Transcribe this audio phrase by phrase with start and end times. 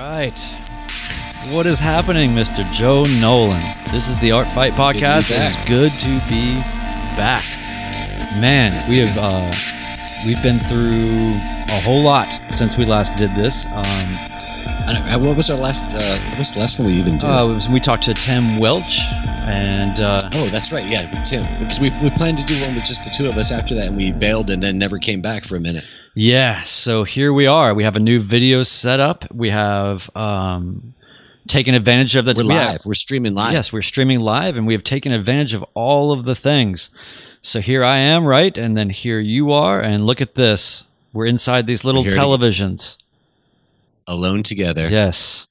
[0.00, 0.40] right.
[1.52, 2.70] What is happening, Mr.
[2.72, 3.60] Joe Nolan?
[3.90, 5.28] This is the Art Fight Podcast.
[5.30, 5.52] back.
[5.52, 6.56] It's good to be
[7.16, 7.44] back.
[8.40, 9.52] Man, we have uh,
[10.24, 11.34] we've been through
[11.68, 13.66] a whole lot since we last did this.
[13.66, 13.84] Um,
[14.88, 15.94] I don't, what was our last?
[15.94, 17.26] Uh, what was the last one we even did?
[17.26, 19.00] uh, was we talked to Tim Welch,
[19.46, 20.88] and uh, oh, that's right.
[20.88, 21.42] Yeah, with Tim.
[21.58, 23.88] Because we, we planned to do one with just the two of us after that,
[23.88, 25.84] and we bailed and then never came back for a minute.
[26.14, 27.72] Yeah, so here we are.
[27.74, 29.24] We have a new video set up.
[29.32, 30.94] We have um,
[31.46, 32.80] taken advantage of the We're live.
[32.84, 33.52] We're streaming live.
[33.52, 36.90] Yes, we're streaming live, and we have taken advantage of all of the things.
[37.40, 40.86] So here I am, right, and then here you are, and look at this.
[41.12, 42.20] We're inside these little Here it is.
[42.20, 42.96] televisions.
[44.06, 44.88] Alone together.
[44.88, 45.46] Yes.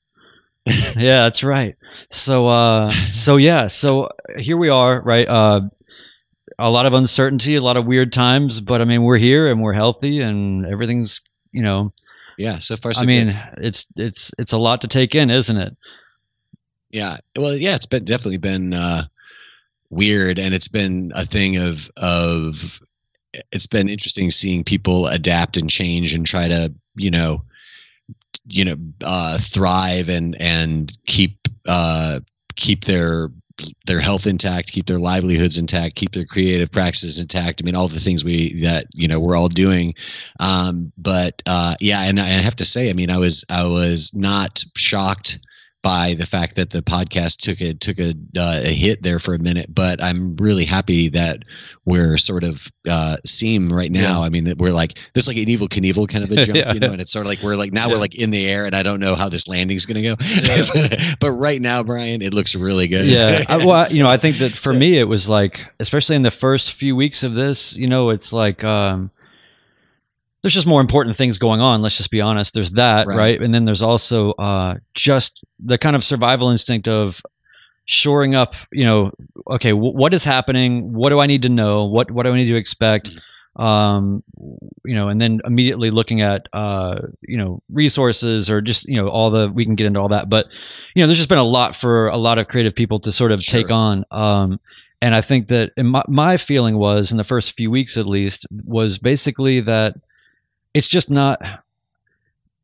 [0.97, 1.75] yeah, that's right.
[2.09, 5.27] So uh so yeah, so here we are, right?
[5.27, 5.61] Uh
[6.59, 9.61] a lot of uncertainty, a lot of weird times, but I mean, we're here and
[9.61, 11.93] we're healthy and everything's, you know,
[12.37, 12.59] Yeah.
[12.59, 13.65] So far, so I mean, good.
[13.65, 15.75] it's it's it's a lot to take in, isn't it?
[16.91, 17.17] yeah.
[17.37, 17.75] Well, yeah.
[17.75, 19.03] It's been definitely been uh,
[19.89, 22.79] weird, and it's been a thing of of.
[23.51, 27.43] It's been interesting seeing people adapt and change and try to, you know,
[28.47, 32.21] you know, uh, thrive and and keep uh,
[32.55, 33.29] keep their
[33.85, 37.61] their health intact, keep their livelihoods intact, keep their creative practices intact.
[37.61, 39.93] I mean, all the things we that you know we're all doing.
[40.39, 44.13] Um, but uh, yeah, and I have to say, I mean, I was I was
[44.15, 45.39] not shocked
[45.81, 49.33] by the fact that the podcast took a took a, uh, a hit there for
[49.33, 51.43] a minute, but I'm really happy that
[51.85, 54.21] we're sort of uh, seem right now.
[54.21, 56.57] I mean, that we're like this is like an Evel Knievel kind of a jump,
[56.57, 56.73] Yeah.
[56.73, 57.93] you know, and it's sort of like we're like now Yeah.
[57.93, 60.15] we're like in the air, and I don't know how this landing's going to go.
[60.43, 61.13] Yeah.
[61.21, 63.07] but right now, Brian, it looks really good.
[63.07, 65.65] yeah I, well I- you know i think that for So- me it was like
[65.79, 69.11] especially in the first few weeks of this you know it's like um
[70.41, 72.53] there's just more important things going on let's just be honest.
[72.53, 73.41] There's that right, Right.
[73.41, 77.21] and then there's also uh just the kind of survival instinct of
[77.85, 79.11] shoring up you know
[79.49, 80.93] okay w- what is happening?
[80.93, 81.85] What do i need to know?
[81.85, 83.09] What what do i need to expect?
[83.55, 84.23] Um
[84.85, 89.09] you know and then immediately looking at uh you know resources or just you know
[89.09, 90.29] all the we can get into all that.
[90.29, 90.45] But
[90.93, 93.31] you know there's just been a lot for a lot of creative people to sort
[93.31, 94.05] of take on.
[94.11, 94.59] Um
[95.01, 98.05] and i think that in my, my feeling was in the first few weeks at
[98.05, 99.95] least was basically that
[100.73, 101.41] it's just not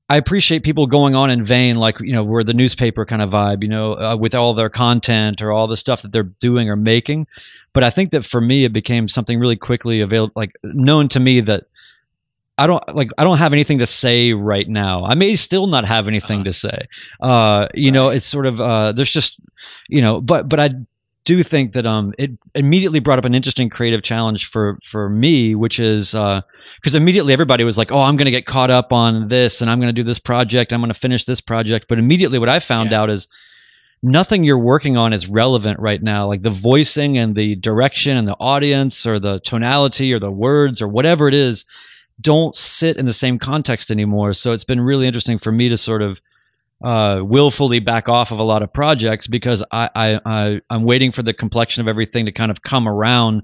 [0.09, 3.29] i appreciate people going on in vain like you know we're the newspaper kind of
[3.31, 6.69] vibe you know uh, with all their content or all the stuff that they're doing
[6.69, 7.25] or making
[7.73, 11.19] but i think that for me it became something really quickly available like known to
[11.19, 11.63] me that
[12.57, 15.03] I don't like I don't have anything to say right now.
[15.03, 16.43] I may still not have anything Uh-huh.
[16.45, 16.87] to say.
[17.19, 19.41] Uh you know, it's sort of uh there's just
[19.89, 20.69] you know, but but I
[21.25, 25.55] do think that um it immediately brought up an interesting creative challenge for for me
[25.55, 26.41] which is uh
[26.83, 29.69] cuz immediately everybody was like, "Oh, I'm going to get caught up on this and
[29.69, 30.71] I'm going to do this project.
[30.71, 33.01] I'm going to finish this project." But immediately what I found Yeah.
[33.01, 33.27] out is
[34.03, 36.27] nothing you're working on is relevant right now.
[36.27, 40.81] Like the voicing and the direction and the audience or the tonality or the words
[40.81, 41.65] or whatever it is
[42.21, 44.33] don't sit in the same context anymore.
[44.33, 46.21] So it's been really interesting for me to sort of
[46.83, 51.11] uh, willfully back off of a lot of projects because I, I, I I'm waiting
[51.11, 53.43] for the complexion of everything to kind of come around.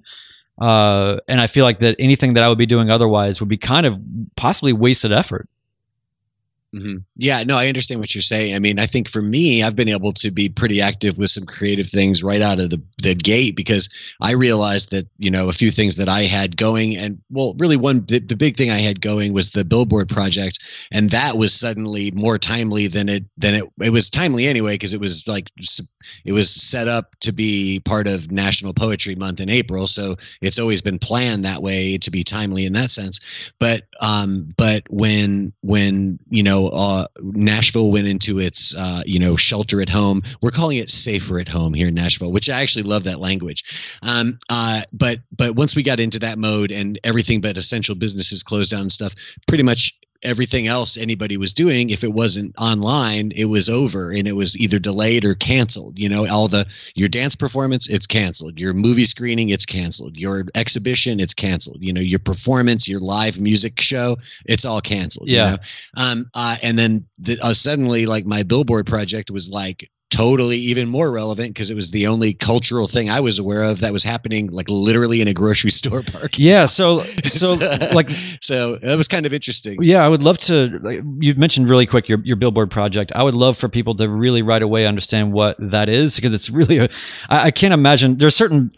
[0.60, 3.58] Uh, and I feel like that anything that I would be doing otherwise would be
[3.58, 4.00] kind of
[4.36, 5.48] possibly wasted effort.
[6.74, 8.56] Hmm Yeah, no, I understand what you're saying.
[8.56, 11.46] I mean, I think for me, I've been able to be pretty active with some
[11.46, 13.90] creative things right out of the, the gate because
[14.22, 17.76] I realized that, you know, a few things that I had going and well, really
[17.76, 20.60] one, the, the big thing I had going was the billboard project.
[20.94, 24.94] And that was suddenly more timely than it, than it, it was timely anyway, because
[24.94, 25.50] it was like,
[26.26, 29.88] it was set up to be part of National Poetry Month in April.
[29.88, 33.20] So it's always been planned that way to be timely in that sense
[33.60, 39.36] but um but when when you know uh nashville went into its uh you know
[39.36, 40.22] shelter at home.
[40.42, 43.98] We're calling it safer at home here in nashville which i actually love that language.
[44.04, 48.44] Um uh but but once we got into that mode and everything but essential businesses
[48.44, 49.16] closed down and stuff
[49.48, 54.28] pretty much everything else anybody was doing if it wasn't online it was over and
[54.28, 56.66] it was either delayed or canceled you know all the
[56.96, 61.92] your dance performance it's canceled your movie screening it's canceled your exhibition it's canceled you
[61.92, 64.16] know your performance your live music show
[64.46, 65.52] it's all canceled you Yeah.
[65.52, 65.58] know?
[65.98, 70.88] um uh, and then the, uh, suddenly like my billboard project was like totally even
[70.88, 74.04] more relevant because it was the only cultural thing i was aware of that was
[74.04, 76.66] happening like literally in a grocery store park Yeah.
[76.66, 77.56] So, so
[77.94, 78.10] like,
[78.42, 80.80] so that was kind of interesting yeah, I would love to.
[80.80, 83.12] Like, you mentioned really quick your, your billboard project.
[83.16, 86.50] I would love for people to really right away understand what that is because it's
[86.50, 86.90] really, a,
[87.30, 88.72] I, I can't imagine there's certain,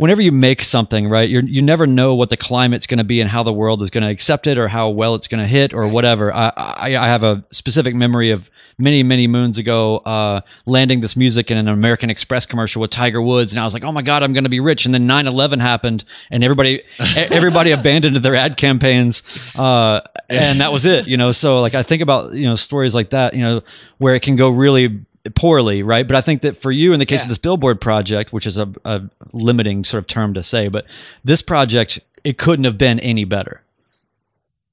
[0.00, 3.20] whenever you make something, right, you you never know what the climate's going to be
[3.20, 5.46] and how the world is going to accept it or how well it's going to
[5.46, 6.32] hit or whatever.
[6.32, 11.16] I, I, I have a specific memory of many many moons ago uh, landing this
[11.16, 14.00] music in an American Express commercial with Tiger Woods, and I was like, oh my
[14.00, 14.86] god, I'm going to be rich.
[14.86, 16.82] And then 9/11 happened, and everybody
[17.30, 19.22] everybody abandoned their ad campaigns,
[19.58, 20.00] uh,
[20.30, 21.08] and that was it.
[21.08, 23.60] You know, so like I think about you know stories like that, you know,
[23.98, 26.06] where it can go really poorly, right?
[26.06, 27.24] But I think that for you, in the case yeah.
[27.24, 29.02] of this billboard project, which is a, a
[29.32, 30.86] limiting sort of term to say, but
[31.24, 33.62] this project, it couldn't have been any better.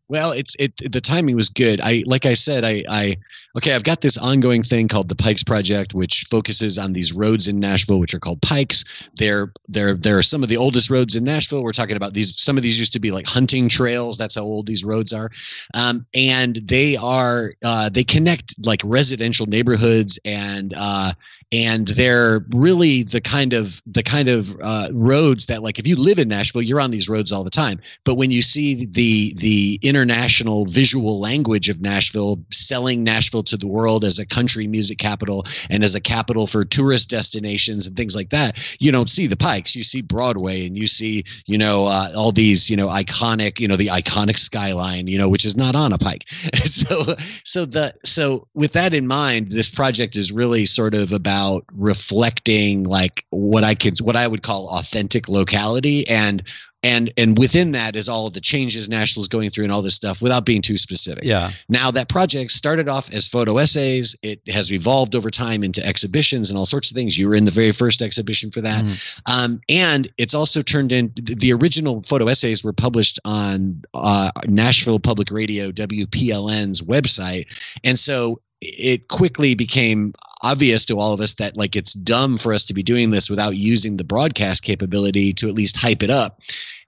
[0.10, 1.82] Well, it's it the timing was good.
[1.84, 3.18] I like I said, I I
[3.58, 7.48] okay, I've got this ongoing thing called the Pikes Project, which focuses on these roads
[7.48, 9.10] in Nashville, which are called Pikes.
[9.16, 11.64] They're they're they're some of the oldest roads in Nashville.
[11.64, 12.40] We're talking about these.
[12.40, 14.18] Some of these used to be like hunting trails.
[14.18, 15.32] That's how old these roads are,
[15.74, 21.12] um, and they are uh, they connect like residential neighborhoods and uh,
[21.52, 25.96] and they're really the kind of the kind of uh, roads that like if you
[25.96, 27.80] live in Nashville, you're on these roads all the time.
[28.04, 33.68] But when you see the the international visual language of Nashville, selling Nashville to the
[33.68, 38.16] world as a country music capital and as a capital for tourist destinations and things
[38.16, 39.76] like that, you don't see the Pikes.
[39.76, 43.70] You see Broadway and you see you know uh, all these you know iconic you
[43.70, 46.28] know the iconic skyline you know which is not on a Pike.
[46.56, 47.16] so
[47.46, 51.64] so the so with that in mind, this project is really sort of about about
[51.74, 56.44] reflecting like what I could what I would call authentic locality and
[56.84, 59.82] and and within that is all of the changes Nashville is going through and all
[59.82, 61.24] this stuff without being too specific.
[61.24, 61.50] Yeah.
[61.70, 64.16] Now that project started off as photo essays.
[64.22, 67.18] It has evolved over time into exhibitions and all sorts of things.
[67.18, 69.22] You were in the very first exhibition for that, mm.
[69.26, 71.12] um, and it's also turned in.
[71.16, 77.48] The original photo essays were published on uh, Nashville Public Radio WPLN's website,
[77.84, 80.14] and so it quickly became
[80.44, 83.30] obvious to all of us that like it's dumb for us to be doing this
[83.30, 86.40] without using the broadcast capability to at least hype it up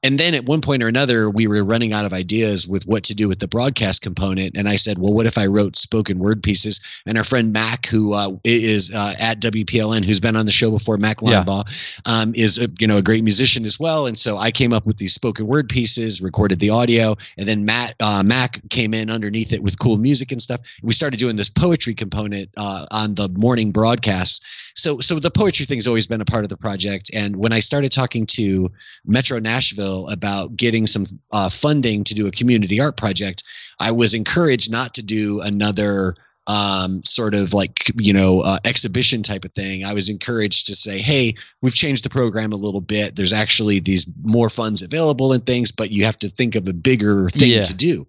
[0.01, 3.03] and then at one point or another, we were running out of ideas with what
[3.03, 4.55] to do with the broadcast component.
[4.55, 6.79] And I said, well, what if I wrote spoken word pieces?
[7.05, 10.71] And our friend Mac, who uh, is uh, at WPLN, who's been on the show
[10.71, 12.13] before, Mac Linebaugh, yeah.
[12.21, 14.07] um, is a, you know a great musician as well.
[14.07, 17.65] And so I came up with these spoken word pieces, recorded the audio, and then
[17.65, 20.61] Matt uh, Mac came in underneath it with cool music and stuff.
[20.81, 24.71] We started doing this poetry component uh, on the morning broadcasts.
[24.75, 27.11] So so the poetry thing's always been a part of the project.
[27.13, 28.71] And when I started talking to
[29.05, 33.43] Metro Nashville about getting some uh, funding to do a community art project,
[33.79, 36.15] I was encouraged not to do another
[36.47, 39.85] um, sort of like you know uh, exhibition type of thing.
[39.85, 43.15] I was encouraged to say, "Hey, we've changed the program a little bit.
[43.15, 46.73] There's actually these more funds available and things, but you have to think of a
[46.73, 47.63] bigger thing yeah.
[47.63, 48.05] to do."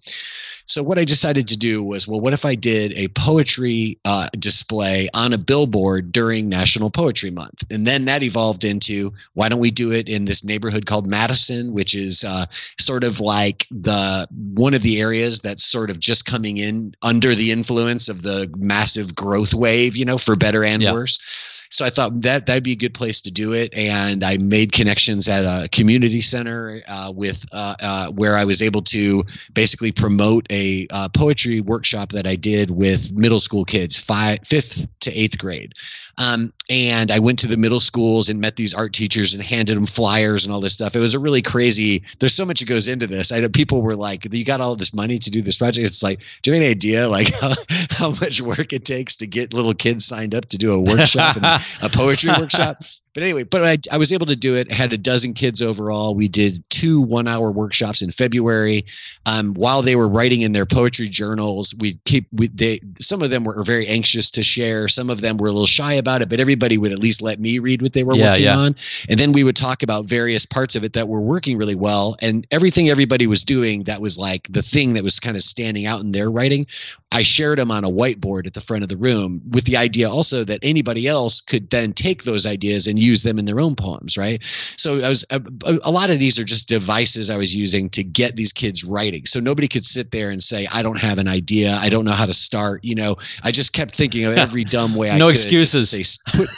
[0.70, 4.28] So what I decided to do was, well, what if I did a poetry uh,
[4.38, 7.64] display on a billboard during National Poetry Month?
[7.72, 11.74] And then that evolved into why don't we do it in this neighborhood called Madison,
[11.74, 12.46] which is uh,
[12.78, 17.34] sort of like the one of the areas that's sort of just coming in under
[17.34, 20.92] the influence of the massive growth wave, you know, for better and yeah.
[20.92, 21.59] worse.
[21.70, 24.72] So I thought that that'd be a good place to do it, and I made
[24.72, 29.24] connections at a community center uh, with uh, uh, where I was able to
[29.54, 34.88] basically promote a uh, poetry workshop that I did with middle school kids, five, fifth
[35.00, 35.74] to eighth grade.
[36.18, 39.76] Um, and I went to the middle schools and met these art teachers and handed
[39.76, 40.96] them flyers and all this stuff.
[40.96, 42.02] It was a really crazy.
[42.18, 43.30] There's so much that goes into this.
[43.30, 46.02] I know people were like, "You got all this money to do this project." It's
[46.02, 47.54] like, do you have any idea like how,
[47.90, 51.36] how much work it takes to get little kids signed up to do a workshop?
[51.36, 52.82] And, a poetry workshop.
[53.12, 54.70] But anyway, but I, I was able to do it.
[54.70, 56.14] I had a dozen kids overall.
[56.14, 58.84] We did two one hour workshops in February.
[59.26, 63.30] Um, while they were writing in their poetry journals, we keep we, they some of
[63.30, 64.86] them were very anxious to share.
[64.86, 67.40] Some of them were a little shy about it, but everybody would at least let
[67.40, 68.56] me read what they were yeah, working yeah.
[68.56, 68.76] on.
[69.08, 72.14] And then we would talk about various parts of it that were working really well.
[72.22, 75.84] And everything everybody was doing that was like the thing that was kind of standing
[75.84, 76.64] out in their writing
[77.12, 80.08] I shared them on a whiteboard at the front of the room with the idea
[80.08, 83.74] also that anybody else could then take those ideas and use them in their own
[83.74, 84.42] poems, right?
[84.44, 85.40] So I was a,
[85.84, 89.26] a, lot of these are just devices I was using to get these kids writing.
[89.26, 91.78] So nobody could sit there and say, "I don't have an idea.
[91.80, 94.94] I don't know how to start." You know, I just kept thinking of every dumb
[94.94, 95.36] way I no could.
[95.36, 95.90] Excuses.
[95.90, 96.48] Say, put,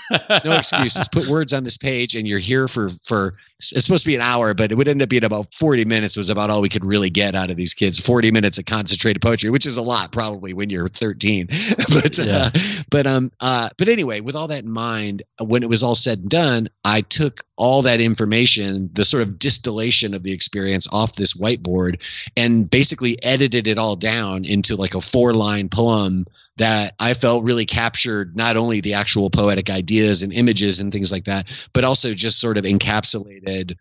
[0.44, 1.08] no excuses.
[1.08, 3.34] Put words on this page, and you're here for for.
[3.58, 6.16] It's supposed to be an hour, but it would end up being about 40 minutes.
[6.16, 8.00] Was about all we could really get out of these kids.
[8.00, 11.46] 40 minutes of concentrated poetry, which is a lot, probably probably when you're 13
[11.88, 12.34] but yeah.
[12.36, 12.50] uh,
[12.90, 16.18] but um uh but anyway with all that in mind when it was all said
[16.18, 21.16] and done i took all that information the sort of distillation of the experience off
[21.16, 22.02] this whiteboard
[22.38, 26.24] and basically edited it all down into like a four line poem
[26.56, 31.10] that I felt really captured not only the actual poetic ideas and images and things
[31.10, 33.76] like that, but also just sort of encapsulated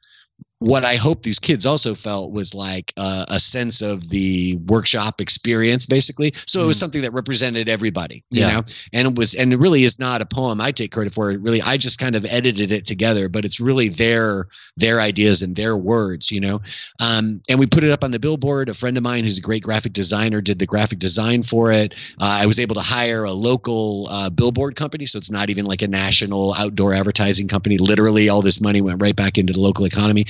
[0.61, 5.19] what I hope these kids also felt was like uh, a sense of the workshop
[5.19, 6.33] experience, basically.
[6.45, 6.63] So mm.
[6.63, 6.81] it was mm.
[6.81, 8.57] something that represented everybody, you yeah.
[8.57, 8.61] know,
[8.93, 11.31] and it was, and it really is not a poem I take credit for.
[11.31, 15.41] It really, I just kind of edited it together, but it's really their their ideas
[15.41, 16.61] and their words, you know.
[17.01, 18.69] Um, and we put it up on the billboard.
[18.69, 21.95] A friend of mine who's a great graphic designer did the graphic design for it.
[22.19, 25.65] Uh, I was able to hire a local uh, billboard company, so it's not even
[25.65, 27.79] like a national outdoor advertising company.
[27.79, 30.27] Literally, all this money went right back into the local economy.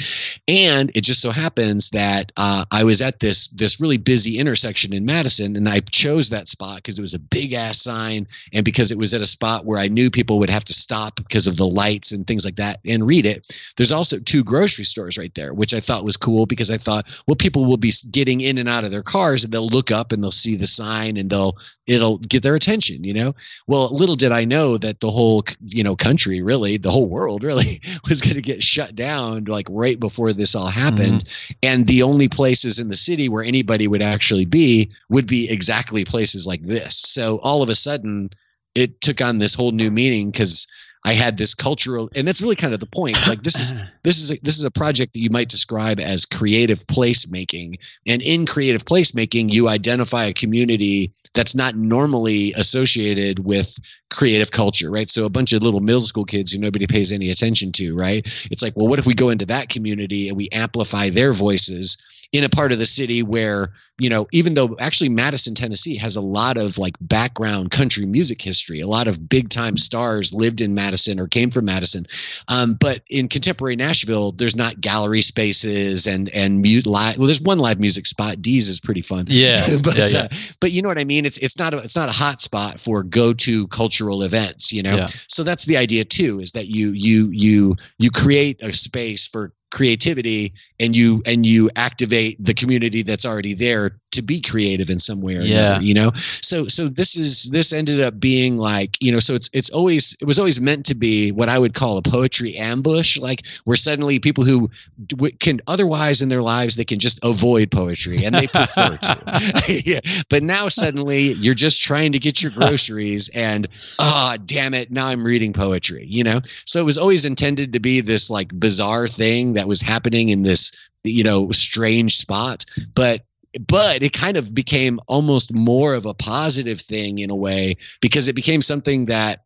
[0.48, 4.94] And it just so happens that uh, I was at this this really busy intersection
[4.94, 8.66] in Madison, and I chose that spot because it was a big ass sign, and
[8.66, 11.48] because it was at a spot where I knew people would have to stop because
[11.48, 13.56] of the lights and things like that and read it.
[13.78, 17.22] There's also two grocery stores right there, which I thought was cool because I thought,
[17.28, 20.12] well, people will be getting in and out of their cars, and they'll look up
[20.12, 23.34] and they'll see the sign, and they'll it'll get their attention, you know.
[23.68, 27.44] Well, little did I know that the whole you know country, really, the whole world,
[27.44, 31.24] really, was going to get shut down like right before before this all happened.
[31.24, 31.54] Mm-hmm.
[31.64, 36.04] And the only places in the city where anybody would actually be would be exactly
[36.04, 36.98] places like this.
[36.98, 38.30] So all of a sudden,
[38.76, 40.68] it took on this whole new meaning because
[41.04, 43.18] I had this cultural, and that's really kind of the point.
[43.28, 46.26] Like this is this is a, this is a project that you might describe as
[46.26, 53.80] creative placemaking, and in creative placemaking, you identify a community that's not normally associated with
[54.10, 55.10] creative culture, right?
[55.10, 58.26] So a bunch of little middle school kids who nobody pays any attention to, right?
[58.52, 61.98] It's like, well, what if we go into that community and we amplify their voices
[62.32, 66.16] in a part of the city where you know even though actually madison tennessee has
[66.16, 70.62] a lot of like background country music history a lot of big time stars lived
[70.62, 72.06] in madison or came from madison.
[72.48, 77.42] Um, but in contemporary nashville there's not gallery spaces and and mute live well there's
[77.42, 78.42] one live music spot.
[78.42, 79.26] Dee's is pretty fun.
[79.28, 79.62] Yeah.
[79.82, 80.20] But yeah, yeah.
[80.20, 80.28] Uh,
[80.60, 81.26] but you know what i mean?
[81.26, 84.96] It's it's not a it's not a hot spot for go-to cultural events you know?
[84.96, 85.08] Yeah.
[85.28, 89.54] so that's the idea too is that you you you you create a space for
[89.72, 95.00] creativity and you and you activate the community that's already there to be creative in
[95.00, 95.72] some way or yeah.
[95.72, 96.12] another you know?
[96.16, 100.16] So so this is this ended up being like you know so it's it's always
[100.22, 103.18] it was always meant to be what i would call a poetry ambush.
[103.18, 104.70] Like where suddenly people who
[105.08, 109.42] w- can otherwise in their lives they can just avoid poetry and they prefer to.
[109.86, 110.00] Yeah.
[110.30, 113.68] but now suddenly you're just trying to get your groceries and
[114.00, 116.42] ah oh, damn it now i'm reading poetry you know?
[116.66, 120.44] So it was always intended to be this like bizarre thing that was happening in
[120.44, 120.72] this
[121.04, 122.66] you know strange spot.
[122.94, 123.24] But
[123.68, 128.28] but it kind of became almost more of a positive thing in a way because
[128.28, 129.44] it became something that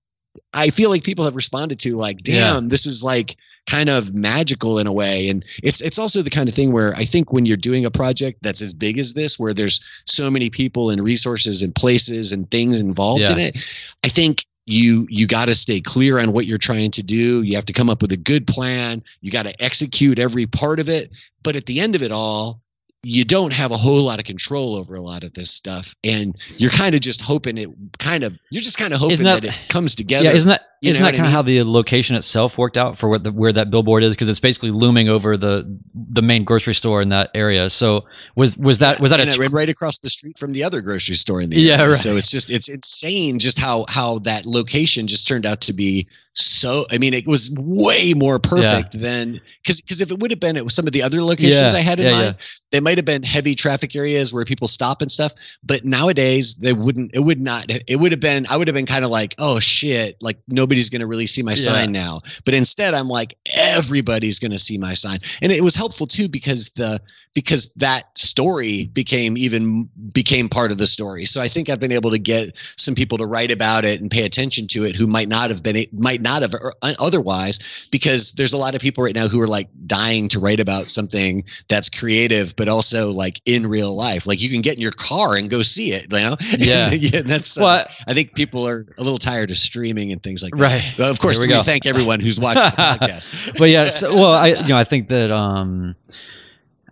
[0.54, 2.70] I feel like people have responded to like, damn, yeah.
[2.70, 5.28] this is like kind of magical in a way.
[5.30, 7.92] And it's it's also the kind of thing where I think when you're doing a
[7.92, 12.32] project that's as big as this, where there's so many people and resources and places
[12.32, 13.32] and things involved yeah.
[13.32, 13.58] in it,
[14.04, 17.56] I think you you got to stay clear on what you're trying to do you
[17.56, 20.90] have to come up with a good plan you got to execute every part of
[20.90, 22.62] it but at the end of it all
[23.08, 26.36] you don't have a whole lot of control over a lot of this stuff and
[26.58, 27.70] you're kind of just hoping it
[28.00, 30.64] kind of you're just kind of hoping that, that, it comes together yeah isn't that
[30.82, 31.32] isn't that kind of mean?
[31.32, 34.40] how the location itself worked out for what the, where that billboard is because it's
[34.40, 38.04] basically looming over the the main grocery store in that area so
[38.36, 41.16] was was that was that and a, right across the street from the other grocery
[41.16, 41.78] store in the area.
[41.78, 41.96] yeah right.
[41.96, 46.08] so it's just it's insane just how how that location just turned out to be
[46.36, 49.02] so i mean it was way more perfect yeah.
[49.02, 51.74] than because because if it would have been it was some of the other locations
[51.74, 52.36] yeah, i had in yeah, mind
[52.72, 56.74] they might have been heavy traffic areas where people stop and stuff but nowadays they
[56.74, 59.34] wouldn't it would not it would have been i would have been kind of like
[59.38, 62.22] oh shit like nobody's going to really see my sign now.
[62.44, 65.20] But instead i'm like everybody's going to see my sign.
[65.42, 67.00] And it was helpful too because the
[67.34, 71.26] because that story became even became part of the story.
[71.26, 74.10] So I think I've been able to get some people to write about it and
[74.10, 76.54] pay attention to it who might not have been might not have
[77.00, 80.60] otherwise because there's a lot of people right now who are like dying to write
[80.60, 84.26] about something that's creative but also like in real life.
[84.26, 86.36] Like you can get in your car and go see it, you know?
[86.58, 86.90] Yeah.
[86.92, 90.54] yeah that's uh, I think people are a little tired of streaming and things like
[90.54, 90.62] that.
[90.62, 90.94] Right.
[90.98, 93.58] But of course, we, we thank everyone who's watched the podcast.
[93.58, 95.96] but yes, yeah, so, well, I you know, I think that um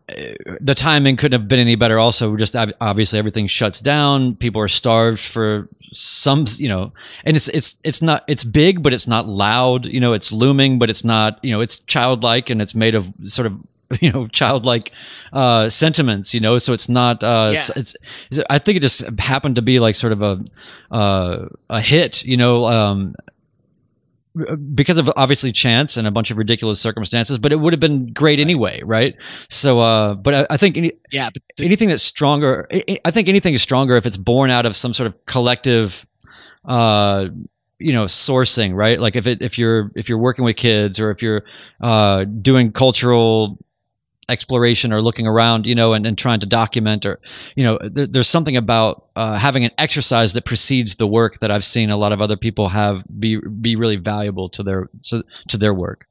[0.08, 1.98] the timing couldn't have been any better.
[1.98, 4.36] Also, just obviously everything shuts down.
[4.36, 6.92] People are starved for some, you know,
[7.24, 9.86] and it's it's it's not it's big, but it's not loud.
[9.86, 11.40] You know, it's looming, but it's not.
[11.44, 13.58] You know, it's childlike and it's made of sort of
[14.02, 14.92] you know childlike
[15.32, 16.34] uh, sentiments.
[16.34, 17.24] You know, so it's not.
[17.24, 17.60] Uh, yeah.
[17.76, 17.96] it's,
[18.30, 20.44] it's, I think it just happened to be like sort of a
[20.92, 22.26] uh, a hit.
[22.26, 22.66] You know.
[22.68, 23.16] Um,
[24.74, 28.12] because of obviously chance and a bunch of ridiculous circumstances, but it would have been
[28.14, 29.16] great anyway, right?
[29.50, 33.12] So, uh, but I, I think any, yeah, but the, anything that's stronger, I, I
[33.12, 36.08] think anything is stronger if it's born out of some sort of collective,
[36.66, 37.28] uh,
[37.80, 39.00] you know, sourcing, right?
[39.00, 41.44] Like if it if you're if you're working with kids or if you're
[41.82, 43.60] uh, doing cultural
[44.30, 47.20] exploration or looking around, you know, and, and trying to document or,
[47.56, 51.52] you know, there, there's something about uh, having an exercise that precedes the work that
[51.52, 55.24] I've seen a lot of other people have be be really valuable to their to,
[55.50, 56.08] to their work.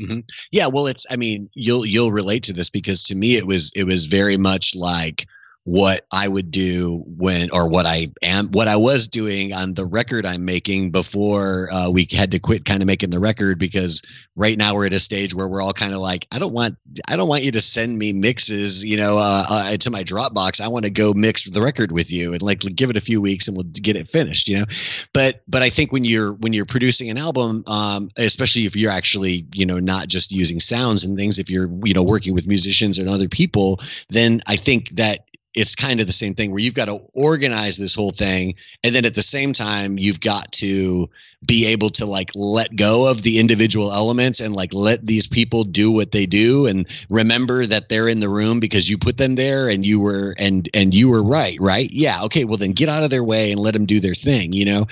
[0.00, 0.20] Mm-hmm.
[0.50, 1.06] Yeah, well, it's.
[1.10, 4.38] I mean, you'll you'll relate to this because to me it was it was very
[4.38, 5.26] much like
[5.64, 9.86] what I would do when, or what I am, what I was doing on the
[9.86, 14.02] record I'm making before uh, we had to quit kind of making the record because
[14.34, 16.76] right now we're at a stage where we're all kind of like, I don't want,
[17.08, 20.60] I don't want you to send me mixes, you know, uh, uh, to my Dropbox.
[20.60, 23.20] I want to go mix the record with you and like give it a few
[23.20, 24.64] weeks and we'll get it finished, you know.
[25.12, 28.90] But but I think when you're when you're producing an album, um, especially if you're
[28.90, 32.46] actually you know not just using sounds and things, if you're you know working with
[32.46, 36.60] musicians and other people, then I think that it's kind of the same thing where
[36.60, 38.54] you've got to organize this whole thing
[38.84, 41.08] and then at the same time you've got to
[41.44, 45.64] be able to like let go of the individual elements and like let these people
[45.64, 49.34] do what they do and remember that they're in the room because you put them
[49.34, 51.90] there and you were and and you were right right?
[51.90, 54.52] Yeah okay well then get out of their way and let them do their thing
[54.52, 54.86] you know?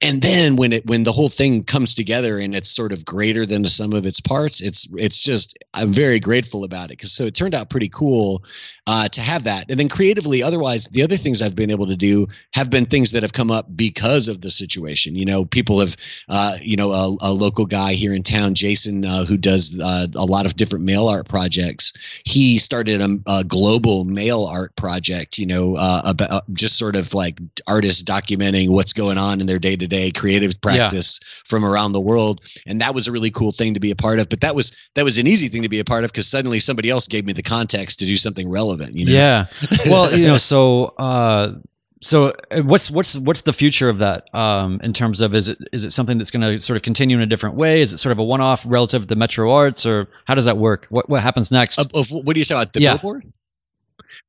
[0.00, 3.44] And then when it when the whole thing comes together and it's sort of greater
[3.44, 7.12] than the sum of its parts it's it's just i'm very grateful about it because
[7.12, 8.44] so it turned out pretty cool
[8.86, 9.66] uh, to have that.
[9.68, 13.10] And then creatively otherwise the other things i've been able to do have been things
[13.10, 15.96] that have come up because of the situation you know people have
[16.28, 20.06] uh, you know, a, a, local guy here in town, Jason, uh, who does uh,
[20.16, 21.92] a lot of different mail art projects.
[22.24, 26.96] He started a, a global mail art project, you know, uh, about uh, just sort
[26.96, 31.28] of like artists documenting what's going on in their day to day creative practice yeah.
[31.46, 32.40] from around the world.
[32.66, 34.28] And that was a really cool thing to be a part of.
[34.28, 36.58] But that was that was an easy thing to be a part of because suddenly
[36.58, 38.96] somebody else gave me the context to do something relevant.
[38.96, 39.12] You know?
[39.12, 39.46] Yeah.
[39.86, 41.52] Well, you know, so uh,
[42.00, 45.58] so uh, what's what's what's the future of that um, in terms of is it
[45.72, 47.80] is it something that's going to sort of continue in a different way?
[47.80, 50.44] Is it sort of a one off relative to the Metro Arts, or how does
[50.44, 50.86] that work?
[50.90, 51.78] What what happens next?
[51.78, 52.96] Of, of what do you say about the yeah.
[52.96, 53.24] billboard?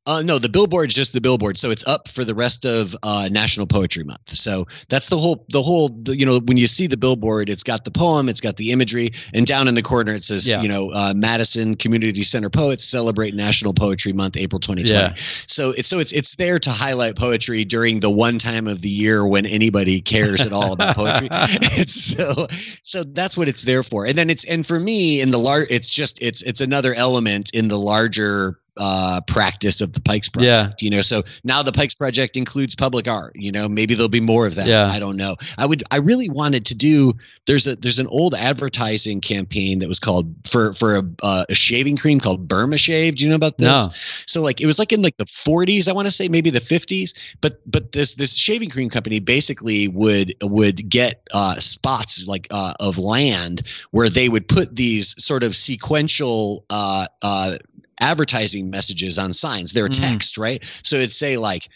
[0.05, 2.95] Uh, no, the billboard is just the billboard, so it's up for the rest of
[3.03, 4.29] uh, National Poetry Month.
[4.29, 7.63] So that's the whole, the whole, the, you know, when you see the billboard, it's
[7.63, 10.61] got the poem, it's got the imagery, and down in the corner it says, yeah.
[10.61, 14.93] you know, uh, Madison Community Center poets celebrate National Poetry Month, April 2020.
[14.93, 15.13] Yeah.
[15.15, 18.89] So it's so it's it's there to highlight poetry during the one time of the
[18.89, 21.27] year when anybody cares at all about poetry.
[21.87, 22.47] so
[22.81, 24.05] so that's what it's there for.
[24.05, 27.51] And then it's and for me in the large, it's just it's it's another element
[27.53, 30.81] in the larger uh, practice of the Pikes Project.
[30.81, 30.85] Yeah.
[30.85, 33.33] You know, so now the Pikes Project includes public art.
[33.35, 34.67] You know, maybe there'll be more of that.
[34.67, 34.87] Yeah.
[34.87, 35.35] I don't know.
[35.57, 35.83] I would.
[35.91, 37.13] I really wanted to do.
[37.45, 41.55] There's a there's an old advertising campaign that was called for for a, uh, a
[41.55, 43.15] shaving cream called Burma Shave.
[43.15, 43.87] Do you know about this?
[43.87, 43.93] No.
[44.27, 45.87] So like it was like in like the 40s.
[45.87, 47.13] I want to say maybe the 50s.
[47.41, 52.73] But but this this shaving cream company basically would would get uh, spots like uh,
[52.79, 57.57] of land where they would put these sort of sequential uh, uh,
[58.01, 59.73] advertising messages on signs.
[59.73, 60.09] They're mm.
[60.09, 60.63] text, right?
[60.83, 61.67] So it'd say like,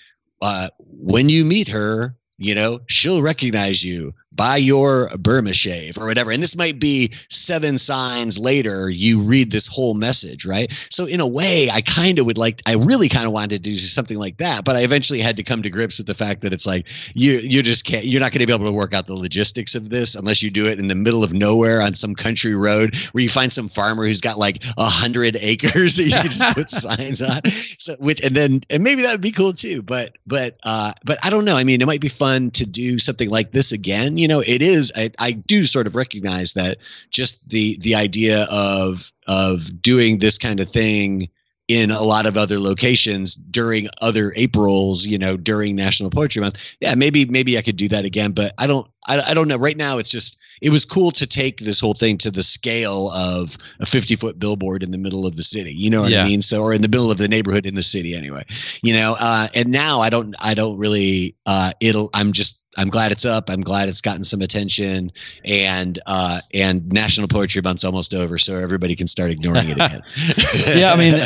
[0.41, 6.05] uh, when you meet her, you know, she'll recognize you buy your Burma shave or
[6.05, 6.31] whatever.
[6.31, 10.71] And this might be seven signs later, you read this whole message, right?
[10.89, 13.59] So, in a way, I kind of would like, I really kind of wanted to
[13.59, 14.63] do something like that.
[14.63, 17.39] But I eventually had to come to grips with the fact that it's like, you,
[17.43, 19.89] you just can't, you're not going to be able to work out the logistics of
[19.89, 23.23] this unless you do it in the middle of nowhere on some country road where
[23.23, 26.69] you find some farmer who's got like a hundred acres that you can just put
[26.69, 27.43] signs on.
[27.45, 29.81] So, which, and then, and maybe that would be cool too.
[29.81, 31.57] But, but, uh, but I don't know.
[31.57, 34.61] I mean, it might be fun to do something like this again you know, it
[34.61, 34.91] is.
[34.95, 36.77] I, I do sort of recognize that
[37.09, 41.27] just the the idea of of doing this kind of thing
[41.67, 46.59] in a lot of other locations during other Aprils, you know, during National Poetry Month.
[46.81, 49.57] Yeah, maybe maybe I could do that again, but I don't I, I don't know.
[49.57, 53.09] Right now it's just it was cool to take this whole thing to the scale
[53.11, 55.73] of a 50 foot billboard in the middle of the city.
[55.75, 56.21] You know what yeah.
[56.21, 56.41] I mean?
[56.41, 58.43] So, or in the middle of the neighborhood in the city anyway,
[58.83, 62.89] you know, uh, and now I don't, I don't really, uh, it'll, I'm just, I'm
[62.89, 63.49] glad it's up.
[63.49, 65.11] I'm glad it's gotten some attention,
[65.43, 70.01] and uh, and National Poetry Month's almost over, so everybody can start ignoring it again.
[70.75, 71.21] yeah, I mean,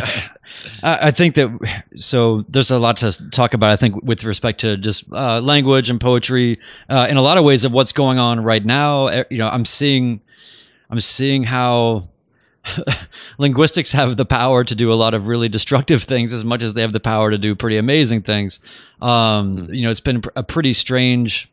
[0.81, 3.69] I, think that so there's a lot to talk about.
[3.69, 7.43] I think with respect to just uh, language and poetry, uh, in a lot of
[7.43, 9.09] ways of what's going on right now.
[9.29, 10.21] You know, I'm seeing,
[10.89, 12.09] I'm seeing how
[13.37, 16.73] linguistics have the power to do a lot of really destructive things as much as
[16.73, 18.59] they have the power to do pretty amazing things.
[19.01, 21.51] Um, you know, it's been a pretty strange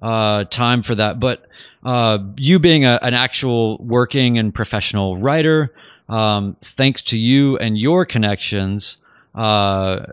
[0.00, 1.20] uh, time for that.
[1.20, 1.46] But
[1.84, 5.72] uh, you being a, an actual working and professional writer,
[6.08, 8.98] um, thanks to you and your connections,
[9.34, 10.06] uh,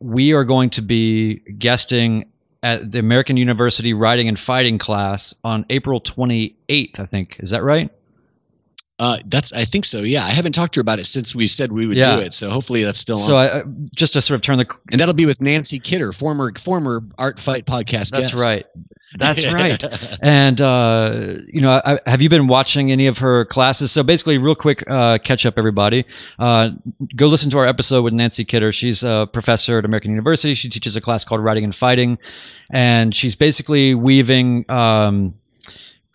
[0.00, 2.26] we are going to be guesting
[2.62, 7.36] at the American University Writing and Fighting class on April 28th, I think.
[7.38, 7.90] Is that right?
[8.98, 9.98] Uh, that's I think so.
[9.98, 12.16] Yeah, I haven't talked to her about it since we said we would Yeah.
[12.16, 12.32] do it.
[12.32, 13.46] So hopefully that's still So, on.
[13.48, 13.62] I,
[13.94, 17.38] just to sort of turn the and that'll be with Nancy Kidder, former former Art
[17.38, 18.10] Fight podcast.
[18.10, 18.42] that's guest.
[18.42, 18.64] right,
[19.18, 19.84] that's right.
[20.22, 23.92] And uh, you know, I, have you been watching any of her classes?
[23.92, 26.06] So basically, real quick uh, catch up, everybody.
[26.38, 26.70] Uh,
[27.14, 28.72] go listen to our episode with Nancy Kidder.
[28.72, 30.54] She's a professor at American University.
[30.54, 32.16] She teaches a class called Writing and Fighting,
[32.70, 34.64] and she's basically weaving.
[34.70, 35.34] Um,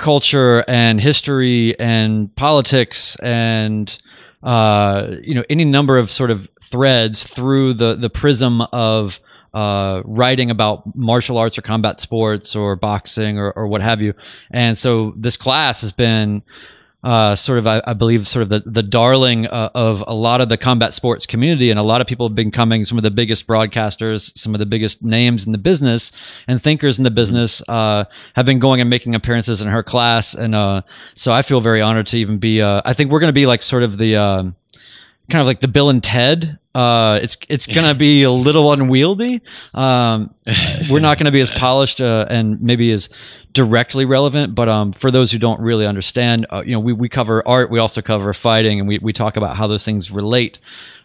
[0.02, 4.00] culture and history and politics and
[4.42, 9.20] uh, you know any number of sort of threads through the the prism of
[9.54, 14.14] uh, writing about martial arts or combat sports or boxing or, or what have you.
[14.50, 16.42] And so this class has been
[17.04, 20.42] uh, sort of, I, I believe, sort of the, the darling uh, of a lot
[20.42, 21.70] of the combat sports community.
[21.70, 24.60] And a lot of people have been coming, some of the biggest broadcasters, some of
[24.60, 26.12] the biggest names in the business
[26.48, 30.34] and thinkers in the business uh, have been going and making appearances in her class.
[30.34, 30.82] And uh,
[31.16, 33.46] so I feel very honored to even be, uh, I think we're going to be
[33.46, 34.56] like sort of the, um
[35.30, 36.60] kind of like the Bill and Ted.
[36.74, 39.42] Uh, it's it's gonna be a little unwieldy.
[39.74, 40.34] Um,
[40.90, 43.10] we're not gonna be as polished uh, and maybe as
[43.54, 44.56] directly relevant.
[44.56, 47.70] But um, for those who don't really understand, uh, you know, we, we cover art,
[47.70, 50.60] we also cover fighting, and we we talk about how those things relate.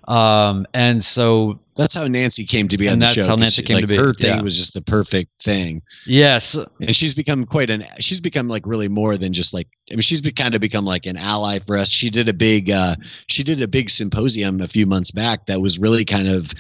[0.09, 3.23] Um, and so That's how Nancy came to be on the that's show.
[3.27, 4.41] how 'cause Nancy she- came like, to be, Her thing yeah.
[4.43, 7.85] was just the perfect thing, yes, and she's become quite an.
[8.01, 9.69] She's become like really more than just like.
[9.91, 11.91] I mean, she's be, kind of become like an ally for us.
[11.91, 12.71] She did a big.
[12.71, 12.95] uh
[13.29, 16.53] She did a big symposium a few months back that was really kind of.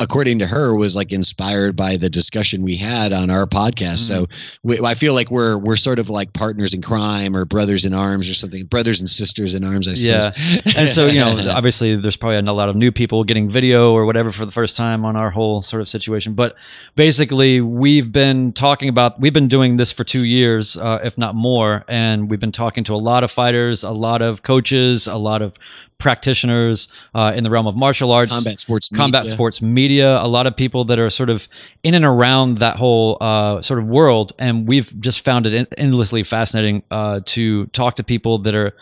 [0.00, 3.98] According to her, was like inspired by the discussion we had on our podcast.
[3.98, 4.26] So
[4.62, 7.92] we, I feel like we're we're sort of like partners in crime or brothers in
[7.92, 9.88] arms or something, brothers and sisters in arms.
[9.88, 10.02] I suppose.
[10.46, 10.60] Yeah.
[10.78, 14.06] and so you know obviously there's probably a lot of new people getting video or
[14.06, 16.56] whatever for the first time on our whole sort of situation but
[16.96, 21.34] basically we've been talking about we've been doing this for two years uh, if not
[21.34, 25.16] more and we've been talking to a lot of fighters a lot of coaches a
[25.16, 25.54] lot of
[26.02, 29.32] practitioners uh, in the realm of martial arts combat sports, combat media.
[29.32, 31.48] sports media, a lot of people that are sort of
[31.82, 34.32] in and around that whole uh, sort of world.
[34.38, 38.74] And we've just found it endlessly fascinating uh, to talk to people that are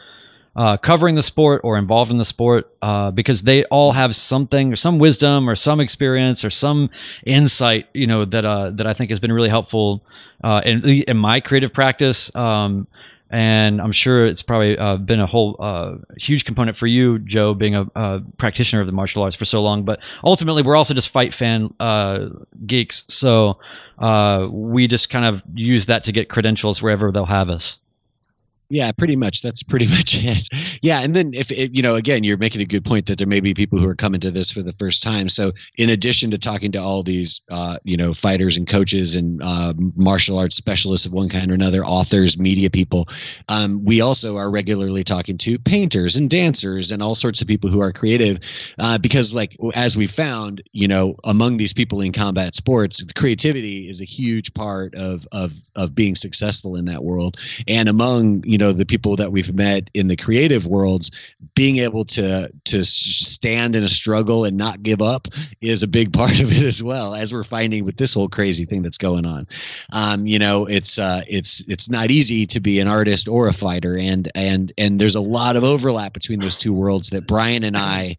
[0.57, 4.73] uh, covering the sport or involved in the sport uh, because they all have something
[4.73, 6.91] or some wisdom or some experience or some
[7.25, 10.03] insight, you know, that uh, that I think has been really helpful
[10.43, 12.35] uh, in, in my creative practice.
[12.35, 12.89] Um,
[13.31, 17.55] and I'm sure it's probably uh, been a whole uh, huge component for you, Joe,
[17.55, 19.85] being a, a practitioner of the martial arts for so long.
[19.85, 22.31] But ultimately, we're also just fight fan uh,
[22.67, 23.59] geeks, so
[23.99, 27.79] uh, we just kind of use that to get credentials wherever they'll have us.
[28.71, 29.43] Yeah, pretty much.
[29.43, 30.79] That's pretty much it.
[30.83, 33.41] Yeah, and then if you know, again, you're making a good point that there may
[33.41, 35.29] be people who are coming to this for the first time.
[35.29, 39.41] So, in addition to talking to all these, uh, you know, fighters and coaches and
[39.45, 43.09] uh, martial arts specialists of one kind or another, authors, media people,
[43.49, 47.69] um, we also are regularly talking to painters and dancers and all sorts of people
[47.71, 48.39] who are creative,
[48.79, 53.89] uh, because, like, as we found, you know, among these people in combat sports, creativity
[53.89, 58.59] is a huge part of of of being successful in that world and among you
[58.61, 61.11] know the people that we've met in the creative worlds
[61.57, 65.27] being able to to stand in a struggle and not give up
[65.61, 68.65] is a big part of it as well as we're finding with this whole crazy
[68.65, 69.47] thing that's going on.
[69.93, 73.53] Um, you know it's uh, it's it's not easy to be an artist or a
[73.53, 77.65] fighter and and and there's a lot of overlap between those two worlds that Brian
[77.65, 78.17] and I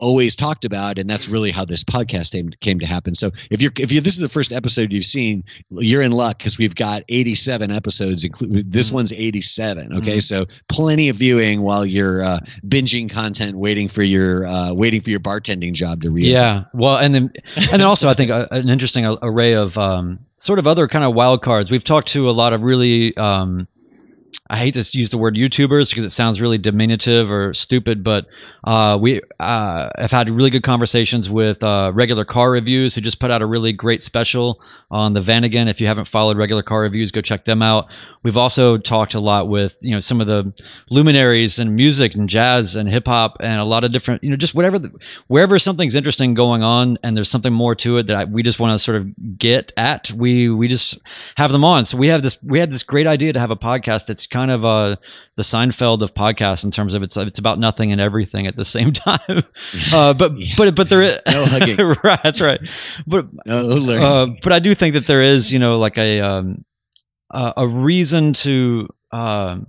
[0.00, 3.14] always talked about and that's really how this podcast came, came to happen.
[3.14, 6.38] So if you're if you this is the first episode you've seen you're in luck
[6.38, 8.94] because we've got 87 episodes including this Mm.
[8.94, 10.22] one's 87 okay Mhm.
[10.22, 15.10] so plenty of viewing while you're uh, binging content waiting for your uh, waiting for
[15.10, 18.48] your bartending job to read Yeah, well, and then and then also I think a,
[18.52, 21.70] an interesting array of um, sort of other kind of wild cards.
[21.70, 23.16] We've talked to a lot of really.
[23.16, 23.68] Um,
[24.50, 28.26] I hate to use the word YouTubers because it sounds really diminutive or stupid, but
[28.62, 33.20] uh, we uh, have had really good conversations with uh, regular car reviews who just
[33.20, 35.70] put out a really great special on the Vanagon.
[35.70, 37.88] If you haven't followed regular car reviews, go check them out.
[38.22, 40.52] We've also talked a lot with you know some of the
[40.90, 44.36] luminaries and music and jazz and hip hop and a lot of different you know
[44.36, 44.90] just whatever the,
[45.26, 48.60] wherever something's interesting going on and there's something more to it that I, we just
[48.60, 50.98] want to sort of get at we we just
[51.36, 53.56] have them on so we have this we had this great idea to have a
[53.56, 54.96] podcast that's kind of uh
[55.36, 58.64] the Seinfeld of podcasts in terms of it's it's about nothing and everything at the
[58.64, 59.38] same time
[59.92, 60.54] uh but Yeah.
[60.58, 61.76] but but there is No hugging.
[62.04, 62.60] right that's right
[63.06, 63.60] but no,
[64.08, 66.64] uh, but I do think that there is, you know, like a um,
[67.30, 69.66] uh, a reason to um,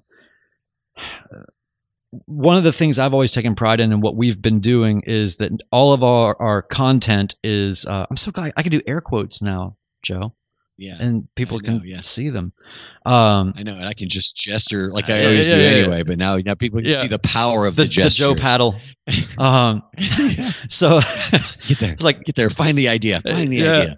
[2.28, 5.38] one of the things I've always taken pride in and what we've been doing is
[5.38, 9.01] that all of our, our content is, uh, I'm so glad I can do air
[9.01, 10.34] quotes now, Joe.
[10.77, 10.97] Yeah.
[10.99, 12.01] And people know, can yeah.
[12.01, 12.51] see them.
[13.05, 15.77] Um, I know, and I can just gesture like I always yeah, do yeah, yeah.
[15.77, 16.03] anyway.
[16.03, 18.09] But now, now people can see the power of the, the, the.
[18.09, 18.75] Joe paddle.
[19.38, 19.83] Um,
[20.67, 20.99] so,
[21.67, 22.49] Get there, It's like- get there.
[22.49, 23.21] Find the idea.
[23.21, 23.97] Find the idea.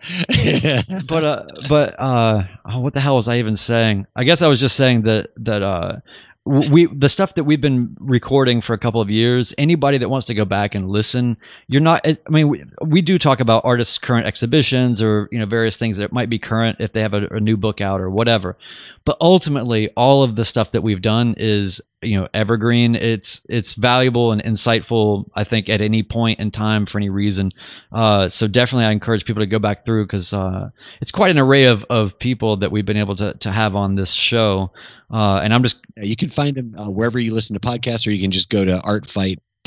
[1.08, 4.06] but uh, but uh, oh, what the hell was I even saying?
[4.18, 6.00] I guess I was just saying that that uh,
[6.48, 9.54] we the stuff that we've been recording for a couple of years.
[9.58, 12.02] Anybody that wants to go back and listen, you're not.
[12.06, 15.98] I mean, we, we do talk about artists' current exhibitions or you know various things
[15.98, 18.58] that might be current if they have a, a new book out or whatever.
[19.06, 22.96] But ultimately, all of the stuff that we've done is you know evergreen.
[22.96, 25.30] It's it's valuable and insightful.
[25.36, 27.52] I think at any point in time for any reason.
[27.92, 30.70] Uh, so definitely, I encourage people to go back through because uh,
[31.02, 33.96] it's quite an array of, of people that we've been able to, to have on
[33.96, 34.72] this show.
[35.12, 38.12] Uh, and I'm just you can find them uh, wherever you listen to podcasts, or
[38.12, 38.82] you can just go to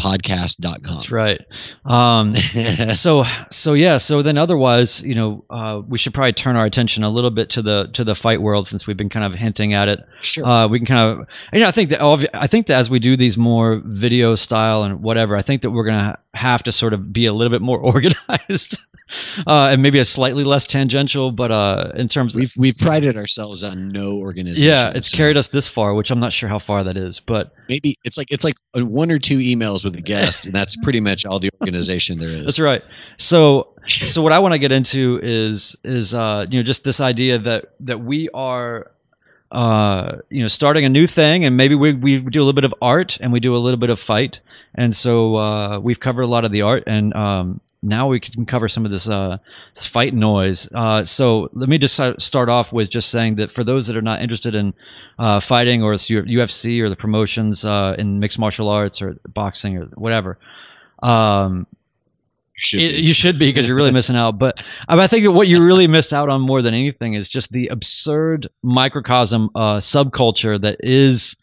[0.01, 0.83] artfightpodcast.com.
[0.83, 1.41] that's right.
[1.85, 2.37] Um,
[2.93, 3.99] so so yeah.
[3.99, 7.51] So then otherwise, you know, uh, we should probably turn our attention a little bit
[7.51, 10.01] to the to the fight world since we've been kind of hinting at it.
[10.21, 10.45] sure.
[10.45, 12.01] Uh, we can kind of, you know, I think that
[12.35, 15.71] I think that as we do these more video style and whatever, I think that
[15.71, 18.79] we're gonna have to sort of be a little bit more organized.
[19.45, 23.17] Uh, and maybe a slightly less tangential, but uh, in terms of we've we've prided
[23.17, 24.69] ourselves on no organization.
[24.69, 27.19] Yeah, it's so carried us this far, which I'm not sure how far that is,
[27.19, 30.55] but maybe it's like it's like uh, one or two emails with a guest, and
[30.55, 32.45] that's pretty much all the organization there is.
[32.45, 32.83] that's right.
[33.17, 37.01] So, so what I want to get into is is uh, you know just this
[37.01, 38.91] idea that that we are
[39.53, 42.65] uh, you know starting a new thing, and maybe we we do a little bit
[42.65, 44.41] of art and we do a little bit of fight,
[44.75, 48.45] and so uh, we've covered a lot of the art, and um, now we can
[48.45, 49.39] cover some of this uh,
[49.75, 50.69] this fight noise.
[50.75, 54.03] Uh, so let me just start off with just saying that for those that are
[54.03, 54.75] not interested in
[55.19, 59.79] uh, fighting or it's UFC or the promotions uh, in mixed martial arts or boxing
[59.79, 60.39] or whatever.
[61.03, 61.67] Um,
[62.55, 63.03] You should it- be.
[63.03, 64.39] you should be because you're really missing out.
[64.39, 67.69] But I think what you really miss out on more than anything is just the
[67.69, 71.37] absurd microcosm uh, subculture that is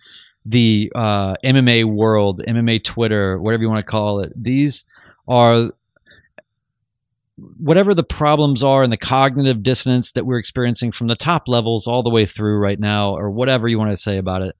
[0.45, 4.31] the uh, MMA world, MMA Twitter, whatever you want to call it.
[4.35, 4.85] These
[5.27, 5.71] are
[7.37, 11.87] whatever the problems are and the cognitive dissonance that we're experiencing from the top levels
[11.87, 14.55] all the way through right now, or whatever you want to say about it.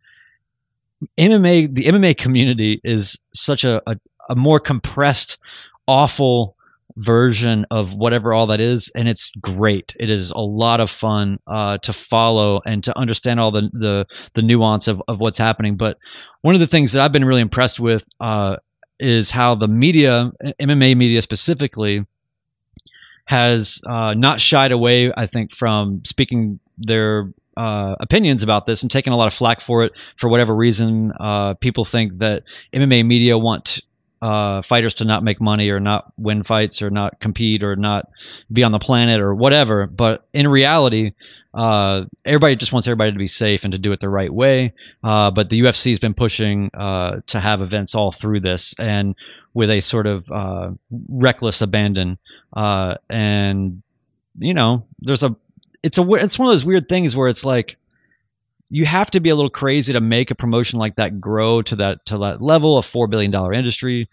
[1.18, 5.38] MMA, the MMA community is such a, a, a more compressed,
[5.88, 6.56] awful
[6.98, 9.96] version of whatever all that is, and it's great.
[10.00, 14.08] It is a lot of fun uh, to follow and to understand all the the,
[14.34, 15.78] the nuance of, of what's happening.
[15.78, 15.98] But
[16.42, 18.58] one of the things that I've been really impressed with uh,
[19.00, 22.06] is how the media, MMA media specifically,
[23.28, 25.12] has uh, not shied away.
[25.16, 29.62] I think from speaking their uh, opinions about this and taking a lot of flack
[29.62, 31.12] for it for whatever reason.
[31.20, 33.82] Uh, people think that MMA media want
[34.21, 38.10] uh, fighters to not make money or not win fights or not compete or not
[38.51, 39.88] be on the planet or whatever.
[39.88, 41.13] But in reality,
[41.53, 44.73] uh, everybody just wants everybody to be safe and to do it the right way.
[45.03, 49.15] Uh, but the UFC has been pushing uh, to have events all through this and
[49.53, 50.71] with a sort of uh,
[51.10, 52.17] reckless abandon.
[52.53, 53.82] Uh, and
[54.39, 55.36] you know, there's a
[55.84, 57.77] it's a it's one of those weird things where it's like
[58.69, 61.75] you have to be a little crazy to make a promotion like that grow to
[61.77, 64.10] that to that level of four billion dollar industry.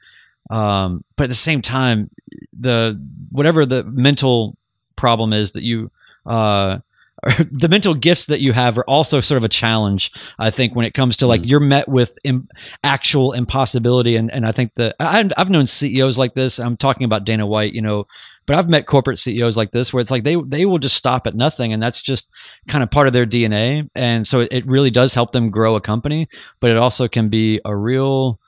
[0.51, 2.11] Um, but at the same time,
[2.59, 4.57] the whatever the mental
[4.97, 5.91] problem is that you
[6.27, 6.79] uh,
[7.51, 10.13] the mental gifts that you have are also sort of a challenge.
[10.39, 11.49] I think when it comes to like Mhm.
[11.49, 12.49] you're met with Im-
[12.83, 16.59] actual impossibility, and and I think that I, I've known CEOs like this.
[16.59, 18.07] I'm talking about Dana White, you know,
[18.47, 21.27] but I've met corporate CEOs like this where it's like they they will just stop
[21.27, 22.29] at nothing, and that's just
[22.69, 23.89] kind of part of their DNA.
[23.95, 26.29] And so it, really does help them grow a company,
[26.61, 28.39] but it also can be a real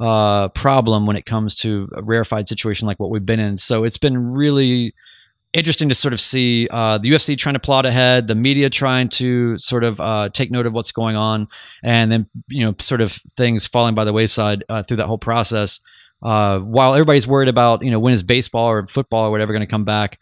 [0.00, 3.56] uh, problem when it comes to a rarefied situation like what we've been in.
[3.56, 4.94] So it's been really
[5.52, 9.08] interesting to sort of see uh, the UFC trying to plot ahead, the media trying
[9.08, 11.48] to sort of uh, take note of what's going on,
[11.82, 15.18] and then you know sort of things falling by the wayside uh, through that whole
[15.18, 15.80] process.
[16.24, 19.60] Uh, while everybody's worried about you know when is baseball or football or whatever going
[19.60, 20.18] to come back,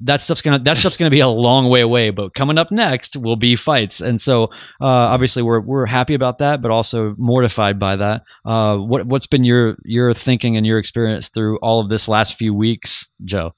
[0.00, 2.10] that stuff's gonna that stuff's gonna be a long way away.
[2.10, 4.44] But coming up next will be fights, and so
[4.80, 8.22] uh, obviously we're we're happy about that, but also mortified by that.
[8.44, 12.36] Uh, what what's been your your thinking and your experience through all of this last
[12.36, 13.54] few weeks, Joe?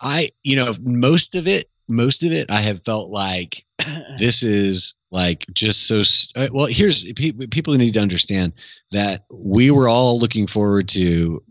[0.00, 3.64] I, you know, most of it, most of it, I have felt like
[4.18, 6.02] this is like just so.
[6.40, 8.52] uh, Well, here's pe- people need to understand
[8.92, 11.42] that we were all looking forward to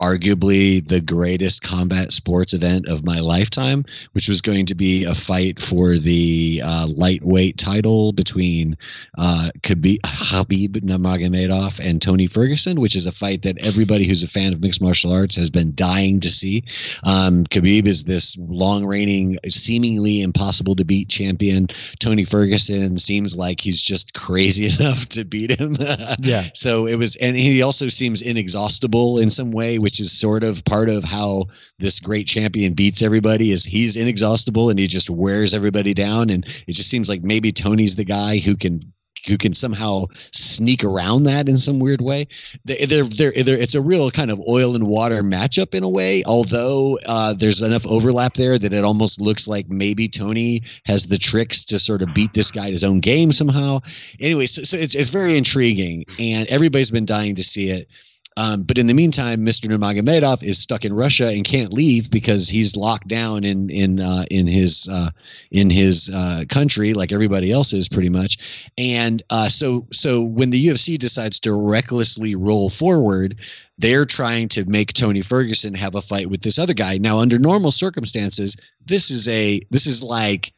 [0.00, 5.14] arguably the greatest combat sports event of my lifetime, which was going to be a
[5.14, 8.76] fight for the uh, lightweight title between
[9.18, 14.28] uh, Khabib, Khabib Nurmagomedov and Tony Ferguson, which is a fight that everybody who's a
[14.28, 16.64] fan of mixed martial arts has been dying to see.
[17.04, 21.66] Um, Khabib is this long reigning, seemingly impossible to beat champion.
[21.98, 25.76] Tony Ferguson seems like he's just crazy enough to beat him.
[26.20, 26.42] yeah.
[26.54, 30.64] So it was, and he also seems inexhaustible in some way, which is sort of
[30.64, 31.44] part of how
[31.78, 33.52] this great champion beats everybody.
[33.52, 37.52] Is he's inexhaustible and he just wears everybody down, and it just seems like maybe
[37.52, 38.92] Tony's the guy who can
[39.26, 42.26] who can somehow sneak around that in some weird way.
[42.64, 46.22] They're, they're, they're, it's a real kind of oil and water matchup in a way,
[46.24, 51.18] although uh, there's enough overlap there that it almost looks like maybe Tony has the
[51.18, 53.80] tricks to sort of beat this guy at his own game somehow.
[54.20, 57.92] Anyway, so, so it's, it's very intriguing, and everybody's been dying to see it.
[58.38, 59.68] Um, but in the meantime, Mr.
[59.68, 64.26] Nurmagomedov is stuck in Russia and can't leave because he's locked down in in uh,
[64.30, 65.10] in his uh,
[65.50, 68.70] in his uh, country, like everybody else is pretty much.
[68.78, 73.34] And uh, so so when the UFC decides to recklessly roll forward,
[73.76, 76.96] they're trying to make Tony Ferguson have a fight with this other guy.
[76.96, 80.52] Now, under normal circumstances, this is a this is like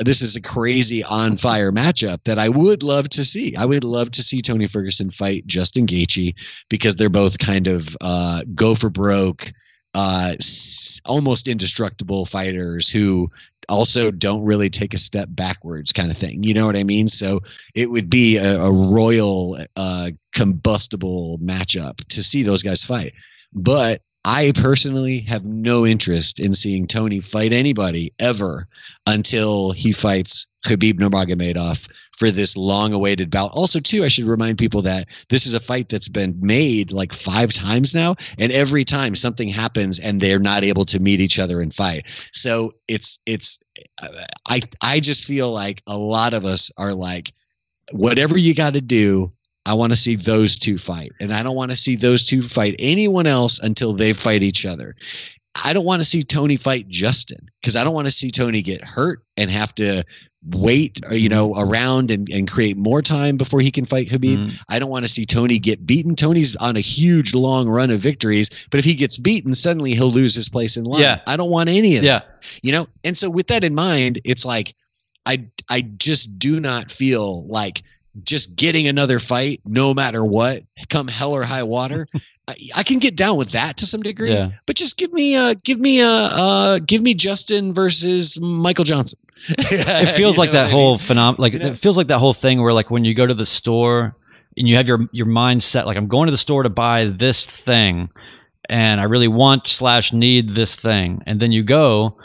[0.00, 3.54] this is a crazy on fire matchup that I would love to see.
[3.56, 6.34] I would love to see Tony Ferguson fight Justin Gaethje
[6.68, 9.52] because they're both kind of uh, go for broke,
[9.94, 13.30] uh, s- almost indestructible fighters who
[13.68, 16.42] also don't really take a step backwards, kind of thing.
[16.42, 17.08] You know what I mean?
[17.08, 17.40] So
[17.74, 23.14] it would be a, a royal, uh, combustible matchup to see those guys fight.
[23.52, 28.66] But I personally have no interest in seeing Tony fight anybody ever
[29.06, 33.50] until he fights Khabib Nurmagomedov for this long-awaited bout.
[33.52, 37.12] Also, too, I should remind people that this is a fight that's been made like
[37.12, 41.38] five times now, and every time something happens and they're not able to meet each
[41.38, 42.06] other and fight.
[42.32, 43.62] So it's it's
[44.48, 47.32] I I just feel like a lot of us are like,
[47.92, 49.28] whatever you got to do,
[49.66, 51.12] I want to see those two fight.
[51.20, 54.66] And I don't want to see those two fight anyone else until they fight each
[54.66, 54.94] other.
[55.64, 58.60] I don't want to see Tony fight Justin because I don't want to see Tony
[58.60, 60.04] get hurt and have to
[60.50, 64.36] wait, you know, around and, and create more time before he can fight Khabib.
[64.36, 64.58] Mm.
[64.68, 66.14] I don't want to see Tony get beaten.
[66.16, 70.10] Tony's on a huge long run of victories, but if he gets beaten, suddenly he'll
[70.10, 71.00] lose his place in line.
[71.00, 71.20] Yeah.
[71.26, 72.20] I don't want any of that Yeah.
[72.62, 74.74] you know and so with that in mind it's like
[75.24, 77.82] i i just do not feel like
[78.22, 82.06] just getting another fight no matter what come hell or high water
[82.48, 84.50] I, I can get down with that to some degree Yeah.
[84.66, 89.18] but just give me uh give me uh uh give me justin versus michael johnson
[89.48, 91.66] it feels like that whole phenom like You know?
[91.68, 94.14] it feels like that whole thing where like when you go to the store
[94.56, 97.06] and you have your your mind set like I'm going to the store to buy
[97.06, 98.10] this thing
[98.70, 102.16] and I really want slash need this thing and then you go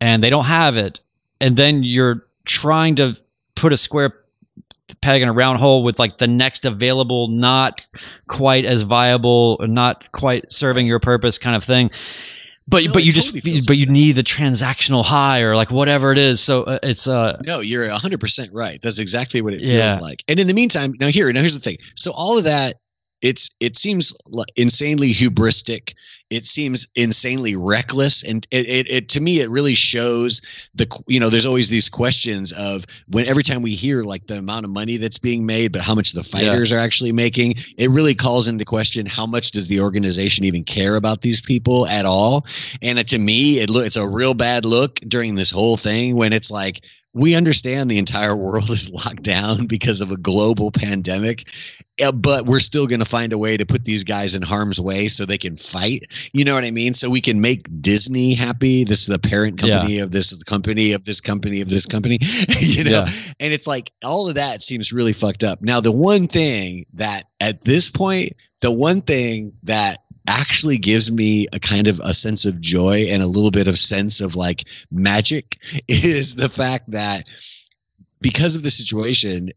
[0.00, 1.00] and they don't have it
[1.40, 3.16] and then you're trying to
[3.54, 4.12] put a square
[5.00, 7.82] peg in a round hole with like the next available not
[8.26, 11.90] quite as viable not quite serving your purpose kind of thing
[12.70, 13.92] but No, but you totally just but you that.
[13.92, 17.88] need the transactional high or like whatever it is so uh, it's uh No, you're
[17.88, 18.80] 100% right.
[18.82, 19.86] That's exactly what it Yeah.
[19.86, 20.22] feels like.
[20.28, 21.78] And in the meantime, now here, now here's the thing.
[21.94, 22.74] So all of that
[23.22, 24.16] it's it seems
[24.56, 25.94] insanely hubristic.
[26.30, 28.22] It seems insanely reckless.
[28.22, 30.40] And it, it, it to me it really shows
[30.74, 34.38] the you know there's always these questions of when every time we hear like the
[34.38, 37.90] amount of money that's being made but how much the fighters are actually making it
[37.90, 42.04] really calls into question how much does the organization even care about these people at
[42.04, 42.46] all?
[42.82, 46.14] And uh, to me it look it's a real bad look during this whole thing
[46.14, 50.70] when it's like we understand the entire world is locked down because of a global
[50.70, 51.44] pandemic
[52.02, 54.80] uh, but we're still going to find a way to put these guys in harm's
[54.80, 56.06] way so they can fight.
[56.32, 56.94] You know what i mean?
[56.94, 58.84] So we can make disney happy.
[58.84, 62.18] This is the parent company of this company of this company of this company
[62.60, 62.90] you know?
[62.90, 63.06] Yeah.
[63.40, 65.60] and it's like all of that seems really fucked up.
[65.62, 71.46] Now the one thing that at this point the one thing that actually gives me
[71.52, 74.64] a kind of a sense of joy and a little bit of sense of like
[74.90, 75.56] magic
[75.88, 77.28] is the fact that
[78.20, 79.50] because of the situation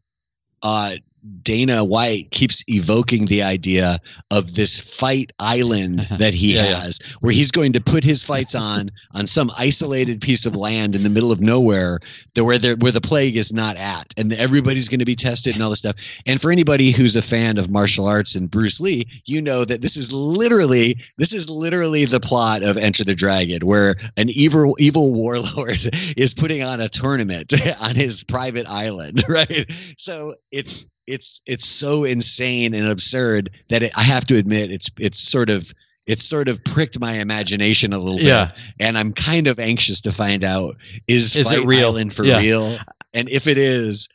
[0.63, 0.95] uh
[1.43, 3.97] Dana White keeps evoking the idea
[4.31, 6.75] of this fight island that he Yeah, yeah.
[6.81, 10.95] has, where he's going to put his fights on on some isolated piece of land
[10.95, 11.99] in the middle of nowhere,
[12.35, 15.53] the, where there where the plague is not at, and everybody's going to be tested
[15.55, 15.95] and all this stuff.
[16.25, 19.81] And for anybody who's a fan of martial arts and Bruce Lee, you know that
[19.81, 24.75] this is literally this is literally the plot of Enter the Dragon, where an evil
[24.79, 25.79] evil warlord
[26.17, 29.65] is putting on a tournament on his private island, right?
[29.97, 34.89] So it's it's it's so insane and absurd that it, I have to admit it's
[34.99, 35.71] it's sort of
[36.07, 38.45] it's sort of pricked my imagination a little Yeah.
[38.45, 40.75] bit, and I'm kind of anxious to find out
[41.07, 41.97] is Is it real?
[41.97, 42.39] and for Yeah.
[42.39, 42.79] real,
[43.13, 44.09] and if it is,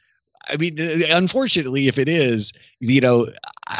[0.48, 0.78] I mean,
[1.10, 3.26] unfortunately, if it is, you know,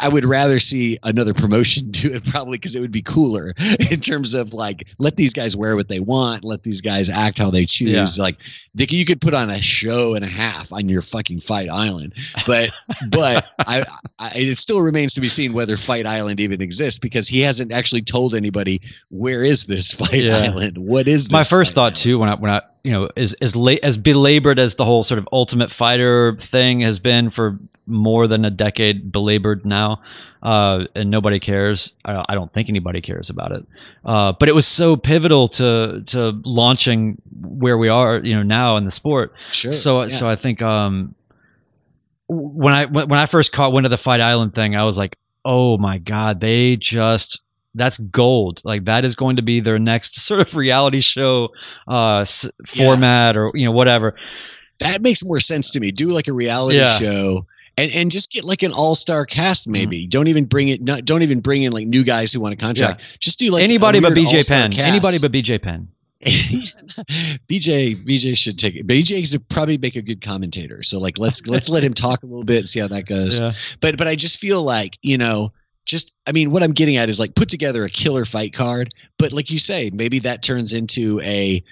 [0.01, 3.53] I would rather see another promotion do it probably because it would be cooler
[3.91, 7.37] in terms of like let these guys wear what they want, let these guys act
[7.37, 8.17] how they choose.
[8.19, 8.37] Like
[8.75, 12.13] they, you could put on a show and a half on your fucking Fight Island,
[12.45, 12.69] but
[13.09, 13.85] but I,
[14.19, 17.71] I it still remains to be seen whether Fight Island even exists because he hasn't
[17.71, 20.37] actually told anybody where is this Fight Yeah.
[20.37, 21.97] Island, what is this my first Fight thought Island?
[21.97, 25.03] too when I when I you know as as late as belabored as the whole
[25.03, 30.01] sort of ultimate fighter thing has been for more than a decade belabored now
[30.43, 33.65] uh, and nobody cares I, I don't think anybody cares about it
[34.05, 38.77] uh, but it was so pivotal to to launching where we are you know now
[38.77, 39.71] in the sport Sure.
[39.71, 40.07] so yeah.
[40.07, 41.15] so I think um
[42.27, 44.97] when I when when I first caught wind of the Fight Island thing, I was
[44.97, 47.41] like, oh my god, they just
[47.77, 48.61] that's gold.
[48.65, 51.49] Like that is going to be their next sort of reality show
[51.87, 52.85] uh s- Yeah.
[52.85, 54.15] format or you know whatever.
[54.79, 55.91] that makes more sense to me.
[55.91, 56.89] Do like a reality Yeah.
[56.89, 57.45] show.
[57.79, 59.39] And, and just get like an all-star Mm-hmm.
[59.39, 62.39] cast maybe don't even bring it not, don't even bring in like new guys who
[62.41, 64.71] want a contract just do like anybody but BJ Penn.
[64.71, 64.83] cast.
[64.83, 65.87] Anybody but BJ Penn.
[67.47, 68.87] BJ BJ should take it.
[68.87, 70.81] BJ should probably make a good commentator.
[70.83, 73.39] So like let's let's let him talk a little bit and see how that goes.
[73.47, 73.53] Yeah.
[73.81, 75.51] But but I just feel like, you know,
[75.87, 78.89] just I mean what I'm getting at is like put together a killer fight card,
[79.17, 81.63] but like you say, maybe that turns into a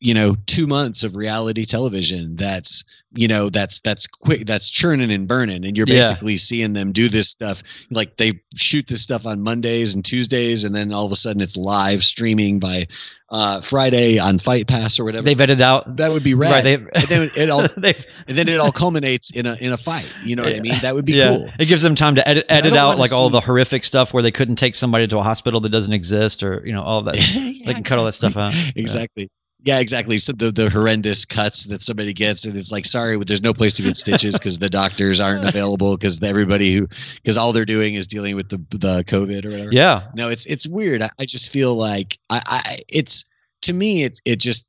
[0.00, 2.84] you know, 2 months of reality television that's
[3.16, 6.00] you know that's that's quick that's churning and burning and you're Yeah.
[6.00, 10.64] basically seeing them do this stuff like they shoot this stuff on Mondays and Tuesdays
[10.64, 12.86] and then all of a sudden it's live streaming by
[13.30, 16.52] uh Friday on Fight Pass or whatever They've edited out that would be rad.
[16.52, 16.64] right.
[16.64, 20.12] They and then it all and then it all culminates in a in a fight.
[20.24, 20.74] You know what I mean?
[20.82, 21.28] That would be yeah.
[21.30, 21.50] cool.
[21.58, 24.30] It gives them time to edit edit out like all the horrific stuff where they
[24.30, 27.16] couldn't take somebody to a hospital that doesn't exist or you know all of that.
[27.34, 28.52] Yeah, they can cut all that stuff out.
[28.76, 29.30] Exactly.
[29.64, 30.18] Yeah, exactly.
[30.18, 33.54] So the, the horrendous cuts that somebody gets, and it's like, sorry, but there's no
[33.54, 36.86] place to get stitches because the doctors aren't available because everybody who
[37.16, 39.70] because all they're doing is dealing with the the COVID or whatever.
[39.72, 40.02] Yeah.
[40.14, 41.02] No, it's it's weird.
[41.02, 44.68] I, I just feel like I, I it's to me it's it just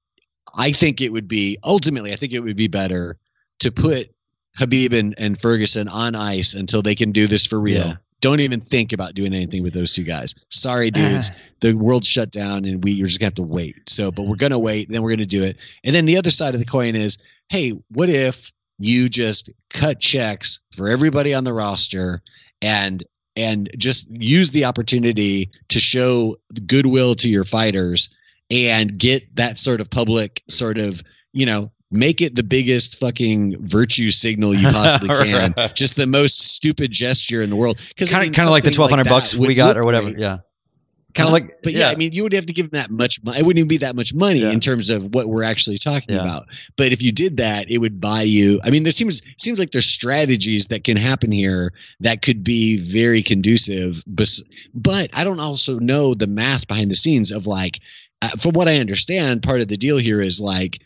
[0.58, 3.18] I think it would be ultimately I think it would be better
[3.60, 4.10] to put
[4.58, 7.86] Khabib and, and Ferguson on ice until they can do this for real.
[7.86, 7.96] Yeah.
[8.22, 10.34] Don't even think about doing anything with those two guys.
[10.50, 11.30] Sorry, dudes.
[11.30, 11.40] Uh-huh.
[11.62, 13.76] the world shut down and we you're just gonna have to wait.
[13.88, 15.58] So, but we're gonna wait, then we're gonna do it.
[15.84, 17.18] And then the other side of the coin is,
[17.50, 22.22] hey, what if you just cut checks for everybody on the roster
[22.62, 23.04] and
[23.36, 28.16] and just use the opportunity to show goodwill to your fighters
[28.50, 31.02] and get that sort of public sort of
[31.34, 35.76] you know make it the biggest fucking virtue signal you possibly can Right.
[35.76, 38.72] just the most stupid gesture in the world because Kind of kind of like the
[38.72, 40.10] twelve hundred bucks we got or whatever.
[40.12, 40.40] Yeah.
[41.14, 43.24] Kind of like but yeah, I mean, you would have to give them that much
[43.24, 43.40] money.
[43.40, 44.52] It wouldn't even be that much money Yeah.
[44.52, 46.22] in terms of what we're actually talking Yeah.
[46.24, 46.44] about.
[46.76, 48.60] But if you did that, it would buy you.
[48.66, 51.72] I mean, there seems seems like there's strategies that can happen here
[52.02, 54.04] that could be very conducive.
[54.06, 54.30] But
[54.74, 57.80] but I don't also know the math behind the scenes of like,
[58.22, 60.82] uh, from what I understand, part of the deal here is like.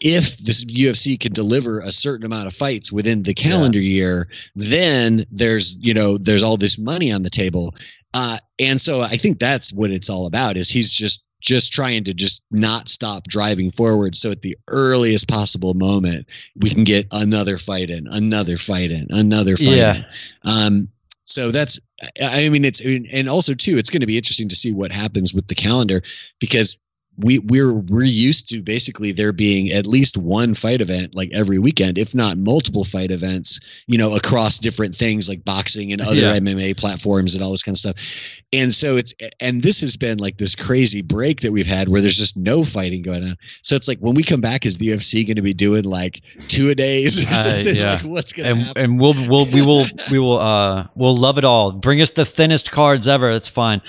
[0.00, 5.24] If this UFC can deliver a certain amount of fights within the calendar year, then
[5.30, 7.74] there's you know there's all this money on the table
[8.16, 10.56] uh, and so I think that's what it's all about.
[10.56, 14.16] Is he's just just trying to just not stop driving forward.
[14.16, 16.26] So at the earliest possible moment,
[16.56, 19.96] we can get another fight in, another fight in, another fight Yeah.
[19.96, 20.04] in.
[20.44, 20.88] Um,
[21.24, 21.78] so that's
[22.22, 25.34] I mean it's and also too it's going to be interesting to see what happens
[25.34, 26.02] with the calendar
[26.40, 26.82] because
[27.18, 31.58] we we're we're used to basically there being at least one fight event like every
[31.58, 36.16] weekend if not multiple fight events you know across different things like boxing and other
[36.16, 36.36] Yeah.
[36.38, 40.18] MMA platforms and all this kind of stuff and so it's and this has been
[40.18, 43.76] like this crazy break that we've had where there's just no fighting going on so
[43.76, 46.70] it's like when we come back is the UFC going to be doing like two
[46.70, 47.92] a days or Uh, yeah.
[47.94, 51.16] like what's going to and happen and we'll we'll we will we will uh we'll
[51.16, 51.72] love it all.
[51.72, 53.32] Bring us the thinnest cards ever.
[53.32, 53.80] That's fine.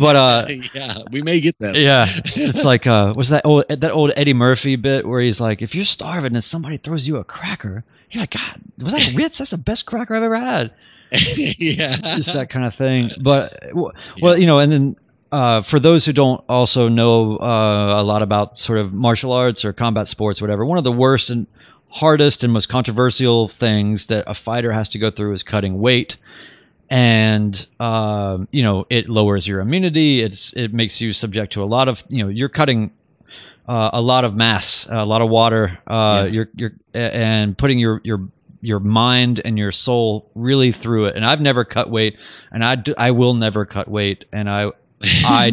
[0.00, 3.90] But uh yeah we may get that yeah, it's like uh what's that old that
[3.90, 7.24] old Eddie Murphy bit where he's like, if you're starving and somebody throws you a
[7.24, 9.38] cracker, you're like, God, was that Ritz?
[9.38, 10.72] That's the best cracker I've ever had.
[11.58, 13.10] yeah Just that kind of thing.
[13.20, 13.72] But
[14.20, 14.96] well, you know, and then
[15.32, 19.64] uh, for those who don't also know uh, a lot about sort of martial arts
[19.64, 21.46] or combat sports, whatever, one of the worst and
[21.90, 26.16] hardest and most controversial things that a fighter has to go through is cutting weight.
[26.90, 30.22] And um, you know it lowers your immunity.
[30.22, 32.92] It's it makes you subject to a lot of you know you're cutting
[33.68, 35.78] uh, a lot of mass, a lot of water.
[35.86, 36.32] Uh, Yeah.
[36.32, 38.28] You're you're and putting your your
[38.60, 41.16] your mind and your soul really through it.
[41.16, 42.16] And I've never cut weight,
[42.50, 44.72] and I do, I will never cut weight, and I
[45.04, 45.52] I.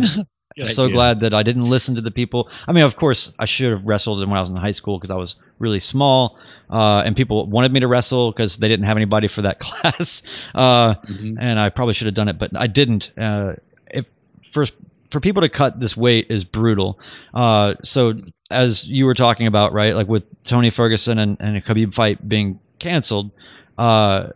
[0.57, 2.49] am so glad that I didn't listen to the people.
[2.67, 5.11] I mean, of course, I should have wrestled when I was in high school because
[5.11, 6.37] I was really small,
[6.69, 10.23] uh, and people wanted me to wrestle because they didn't have anybody for that class.
[10.53, 11.37] Uh, mm-hmm.
[11.39, 13.11] And I probably should have done it, but I didn't.
[13.17, 13.55] Uh,
[13.87, 14.05] if,
[14.51, 14.73] first,
[15.11, 16.99] for people to cut this weight is brutal.
[17.33, 18.13] Uh, so
[18.49, 22.27] as you were talking about, right, like with Tony Ferguson and, and a Khabib fight
[22.27, 23.31] being canceled,
[23.77, 24.29] uh,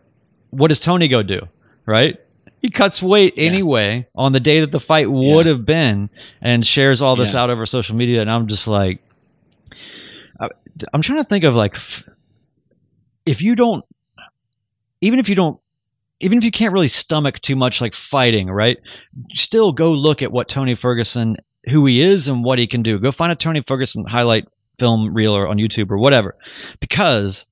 [0.50, 1.48] what does Tony go do,
[1.86, 2.18] right?
[2.60, 3.44] He cuts weight yeah.
[3.50, 5.52] anyway on the day that the fight would yeah.
[5.52, 7.42] have been and shares all this yeah.
[7.42, 8.20] out over social media.
[8.20, 9.02] And I'm just like,
[10.92, 11.76] I'm trying to think of like,
[13.26, 13.84] if you don't,
[15.00, 15.58] even if you don't
[16.20, 18.78] even if you can't really stomach too much like fighting, right?
[19.32, 22.98] Still go look at what Tony Ferguson, who he is and what he can do.
[22.98, 24.46] Go find a Tony Ferguson highlight
[24.78, 26.36] film reel or on YouTube or whatever,
[26.78, 27.46] because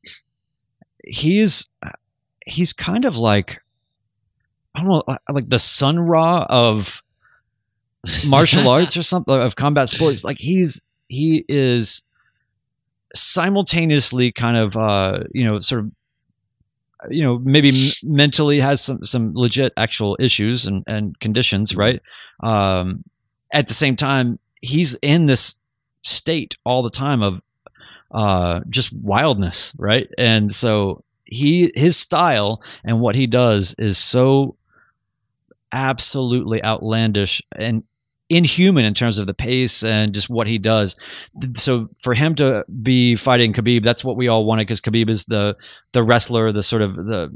[1.05, 1.69] he's
[2.47, 3.63] he's kind of like
[4.79, 7.03] I don't know, like the Sun Ra of
[8.29, 10.23] martial arts or something of combat sports.
[10.25, 12.03] Like he's he is
[13.15, 15.91] simultaneously kind of uh you know sort of
[17.11, 22.03] you know maybe m- mentally has some some legit actual issues and and conditions right
[22.43, 23.03] um
[23.51, 25.59] at the same time he's in this
[26.03, 27.41] state all the time of
[28.11, 34.55] uh just wildness right and so he his style and what he does is so
[35.73, 37.85] absolutely outlandish and
[38.31, 40.97] inhuman in terms of the pace and just what he does.
[41.55, 45.25] So for him to be fighting Khabib, that's what we all wanted because Khabib is
[45.25, 45.57] the
[45.93, 47.35] the wrestler, the sort of the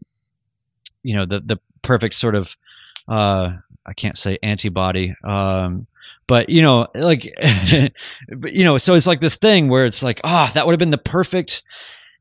[1.03, 2.57] you know the the perfect sort of
[3.09, 3.53] uh,
[3.87, 5.15] I can't say antibody.
[5.25, 5.87] Um,
[6.27, 7.35] but you know, like,
[8.37, 10.73] but you know, so it's like this thing where it's like, ah, oh, that would
[10.73, 11.63] have been the perfect.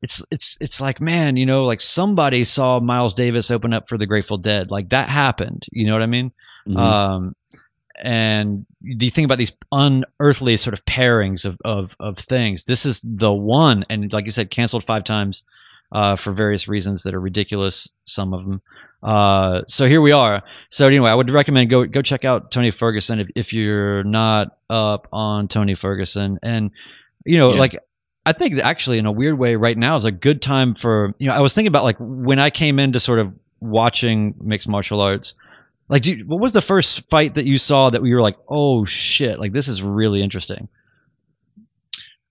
[0.01, 3.97] It's it's it's like, man, you know, like somebody saw Miles Davis open up for
[3.97, 5.67] the Grateful Dead, like that happened.
[5.71, 6.31] You know what I mean?
[6.67, 6.77] Mm-hmm.
[6.77, 7.35] Um,
[8.01, 12.63] and you think about these unearthly sort of pairings of, of, of things.
[12.63, 15.43] This is the one, and like you said, canceled five times
[15.91, 17.89] uh, for various reasons that are ridiculous.
[18.05, 18.61] Some of them.
[19.03, 20.41] Uh, so here we are.
[20.69, 24.57] So anyway, I would recommend go go check out Tony Ferguson if, if you're not
[24.69, 26.71] up on Tony Ferguson, and
[27.25, 27.59] you know, yeah.
[27.59, 27.79] like
[28.25, 31.27] I think actually in a weird way, right now is a good time for you
[31.27, 31.33] know.
[31.33, 35.35] I was thinking about like when I came into sort of watching mixed martial arts.
[35.87, 39.39] Like, what was the first fight that you saw that we were like, oh shit,
[39.39, 40.69] like this is really interesting?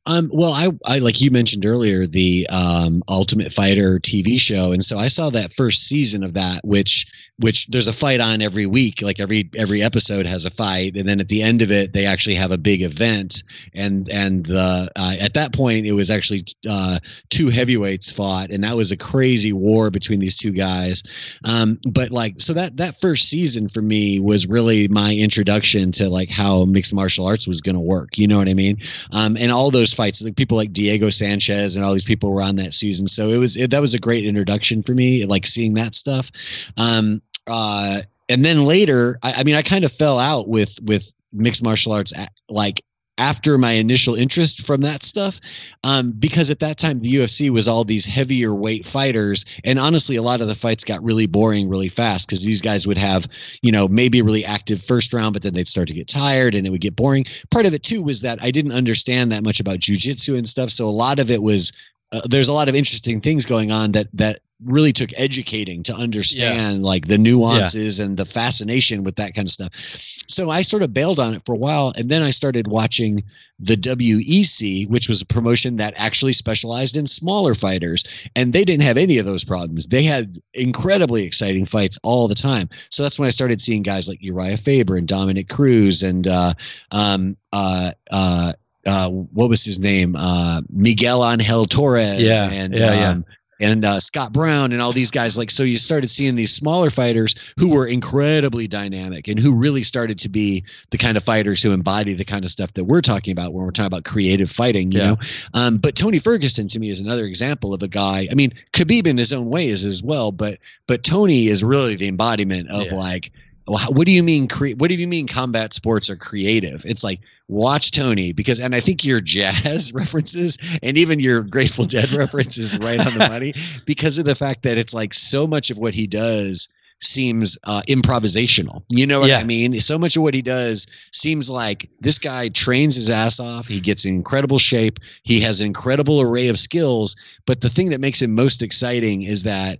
[0.07, 4.83] Um, well, I, I like you mentioned earlier the um, Ultimate Fighter TV show, and
[4.83, 7.07] so I saw that first season of that, which
[7.41, 11.09] which there's a fight on every week like every every episode has a fight and
[11.09, 13.43] then at the end of it they actually have a big event
[13.75, 16.99] and and the uh, at that point it was actually uh,
[17.31, 21.03] two heavyweights fought and that was a crazy war between these two guys.
[21.45, 26.09] Um, but like so that that first season for me was really my introduction to
[26.09, 28.77] like how mixed martial arts was going to work you know what i mean?
[29.13, 32.43] Um, and all those fights like people like diego sanchez and all these people were
[32.43, 33.07] on that season.
[33.07, 36.31] So it was it, that was a great introduction for me like seeing that stuff.
[36.77, 41.13] Um, uh, and then later, I, I mean, I kind of fell out with with
[41.33, 42.13] mixed martial arts,
[42.49, 42.83] like
[43.21, 45.41] after my initial interest from that stuff
[45.85, 49.45] um, because at that time the UFC was all these heavier weight fighters.
[49.65, 52.87] And honestly a lot of the fights got really boring really fast because these guys
[52.87, 53.29] would have
[53.63, 56.55] you know maybe a really active first round but then they'd start to get tired
[56.55, 57.25] and it would get boring.
[57.51, 60.71] Part of it too was that I didn't understand that much about jujitsu and stuff.
[60.71, 61.73] So a lot of it was
[62.13, 65.95] uh, there's a lot of interesting things going on that that really took educating to
[65.95, 66.87] understand yeah.
[66.87, 68.05] like the nuances yeah.
[68.05, 69.71] and the fascination with that kind of stuff.
[69.75, 73.23] So I sort of bailed on it for a while and then I started watching
[73.59, 78.83] the WEC, which was a promotion that actually specialized in smaller fighters and they didn't
[78.83, 79.87] have any of those problems.
[79.87, 82.69] They had incredibly exciting fights all the time.
[82.91, 86.53] So that's when I started seeing guys like Uriah Faber and Dominick Cruz and uh,
[86.91, 88.53] um, uh, uh,
[88.87, 90.15] uh, what was his name?
[90.17, 92.21] Uh, Miguel Angel Torres.
[92.21, 93.15] Yeah, and yeah, yeah.
[93.61, 95.37] And uh, Scott Brown and all these guys.
[95.37, 99.83] Like, so you started seeing these smaller fighters who were incredibly dynamic and who really
[99.83, 103.01] started to be the kind of fighters who embody the kind of stuff that we're
[103.01, 105.11] talking about when we're talking about creative fighting, you yeah.
[105.11, 105.17] know?
[105.55, 108.27] Um, but Tony Ferguson to me is another example of a guy.
[108.31, 111.97] I mean, Khabib in his own way is as well, but, but Tony is really
[111.97, 112.95] the embodiment of yeah.
[112.95, 113.33] like,
[113.67, 117.21] what do you mean cre- what do you mean combat sports are creative it's like
[117.49, 122.77] watch tony because and i think your jazz references and even your grateful dead references
[122.79, 123.53] right on the money
[123.87, 126.69] because of the fact that it's like so much of what he does
[127.03, 128.83] seems uh, improvisational.
[128.91, 129.39] You know what Yeah.
[129.39, 129.81] I mean?
[129.81, 133.67] So much of what he does seems like this guy trains his ass off.
[133.67, 134.99] He gets in incredible shape.
[135.23, 137.17] He has an incredible array of skills.
[137.47, 139.79] But the thing that makes him most exciting is that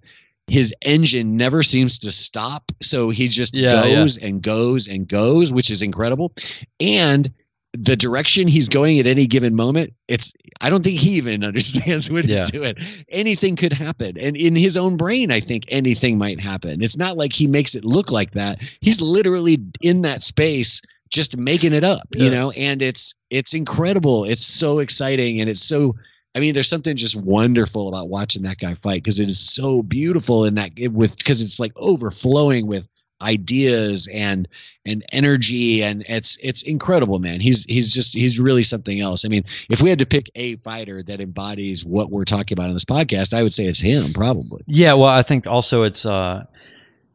[0.51, 2.71] his engine never seems to stop.
[2.83, 3.95] So he just Yeah, yeah.
[3.97, 6.33] goes and goes and goes, which is incredible.
[6.81, 7.33] And
[7.73, 12.11] the direction he's going at any given moment, it's I don't think he even understands
[12.11, 12.41] what Yeah.
[12.41, 12.75] he's doing.
[13.11, 14.19] Anything could happen.
[14.19, 16.83] And in his own brain, I think anything might happen.
[16.83, 18.59] It's not like he makes it look like that.
[18.81, 24.25] He's literally in that space just making it up, you know, and it's it's incredible.
[24.25, 25.95] It's so exciting and it's so
[26.35, 29.83] I mean, there's something just wonderful about watching that guy fight because it is so
[29.83, 32.89] beautiful in that it, with because it's like overflowing with
[33.23, 34.49] ideas and
[34.87, 37.41] and energy and it's it's incredible man.
[37.41, 39.25] He's he's just he's really something else.
[39.25, 42.69] I mean if we had to pick a fighter that embodies what we're talking about
[42.69, 44.63] in this podcast i would say it's him probably.
[44.67, 46.45] Yeah, well, I think also it's uh,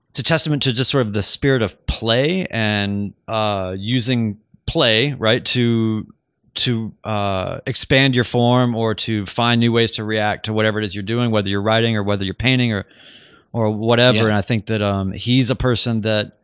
[0.10, 5.14] it's a testament to just sort of the spirit of play and uh, using play
[5.14, 6.08] right to
[6.56, 10.86] to uh, expand your form or to find new ways to react to whatever it
[10.86, 12.86] is you're doing, whether you're writing or whether you're painting or
[13.52, 14.18] or whatever.
[14.20, 14.24] Yeah.
[14.26, 16.38] And I think that um, he's a person that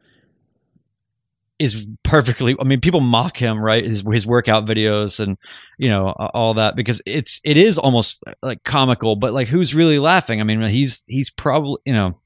[1.59, 2.55] is perfectly.
[2.59, 3.83] I mean, people mock him, right?
[3.83, 5.37] His his workout videos and
[5.77, 9.99] you know all that because it's it is almost like comical, but like who's really
[9.99, 10.41] laughing?
[10.41, 12.17] I mean, he's he's probably you know.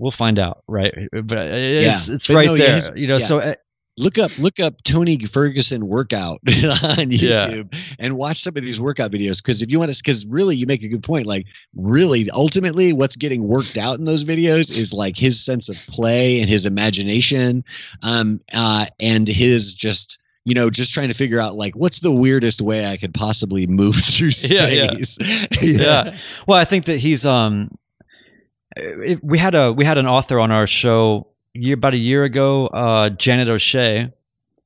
[0.00, 0.94] We'll find out, right?
[1.10, 3.14] But it's it's But right no, there, his- you know.
[3.14, 3.18] yeah.
[3.18, 3.54] So uh,
[3.98, 7.34] look up look up tony ferguson workout on Yeah.
[7.48, 10.56] youtube and watch some of these workout videos because if you want to because really
[10.56, 14.70] you make a good point like really ultimately what's getting worked out in those videos
[14.74, 17.64] is like his sense of play and his imagination
[18.02, 22.10] um uh and his just you know just trying to figure out like what's the
[22.12, 24.84] weirdest way i could possibly move through Yeah, yeah.
[25.00, 26.16] space yeah.
[26.46, 27.68] Well, I think that he's um
[28.76, 32.24] it, we had a we had an author on our show year about a year
[32.24, 34.12] ago, uh Janet O'Shea,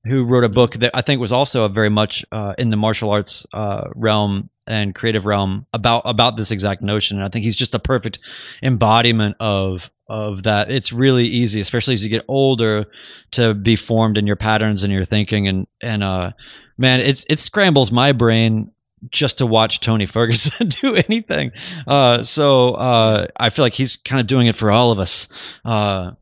[0.05, 2.76] who wrote a book that I think was also a very much uh, in the
[2.76, 7.18] martial arts uh, realm and creative realm about about this exact notion.
[7.18, 8.18] And I think he's just a perfect
[8.62, 10.70] embodiment of of that.
[10.70, 12.87] It's really easy, especially as you get older,
[13.33, 15.47] to be formed in your patterns and your thinking.
[15.47, 16.33] And and uh,
[16.76, 18.72] man, it's it scrambles my brain
[19.11, 21.53] just to watch Tony Ferguson do anything.
[21.87, 25.28] Uh, so uh, I feel like he's kind of doing it for all of us.
[25.64, 26.12] Uh,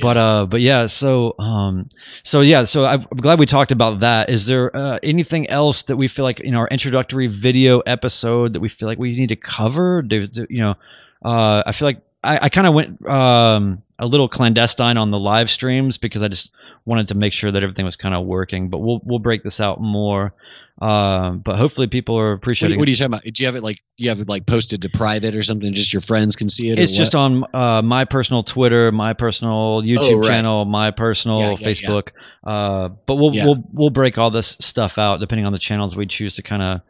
[0.00, 1.88] but uh, but yeah, so um,
[2.22, 4.30] so yeah, so I'm glad we talked about that.
[4.30, 8.60] Is there uh, anything else that we feel like in our introductory video episode that
[8.60, 10.02] we feel like we need to cover?
[10.02, 10.74] Do, do- you know,
[11.22, 15.18] uh, I feel like I, I kind of went um, a little clandestine on the
[15.18, 16.52] live streams because I just
[16.84, 18.68] wanted to make sure that everything was kind of working.
[18.68, 20.34] But we'll we'll break this out more.
[20.80, 22.78] Um, but hopefully people are what, appreciating.
[22.78, 24.82] what are you talking about do you have it like you have it like posted
[24.82, 26.98] to private or something just your friends can see it it's what?
[26.98, 30.26] just on uh, my personal Twitter, my personal YouTube Oh, right.
[30.28, 32.08] channel, my personal Yeah, yeah, Facebook.
[32.44, 33.46] Uh, but we'll Yeah.
[33.46, 36.62] we'll we'll break all this stuff out depending on the channels we choose to kind
[36.62, 36.80] of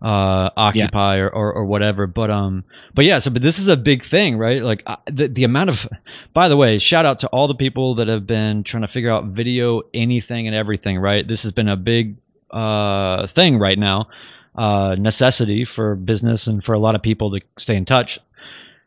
[0.00, 2.06] uh, occupy or, or or whatever.
[2.08, 2.64] But um,
[2.94, 3.18] but yeah.
[3.20, 4.60] So, but this is a big thing, right?
[4.62, 5.88] Like uh, the the amount of.
[6.34, 9.10] By the way, shout out to all the people that have been trying to figure
[9.10, 10.98] out video anything and everything.
[10.98, 12.16] Right, this has been a big
[12.52, 14.08] uh thing right now.
[14.54, 18.18] Uh, necessity for business and for a lot of people to stay in touch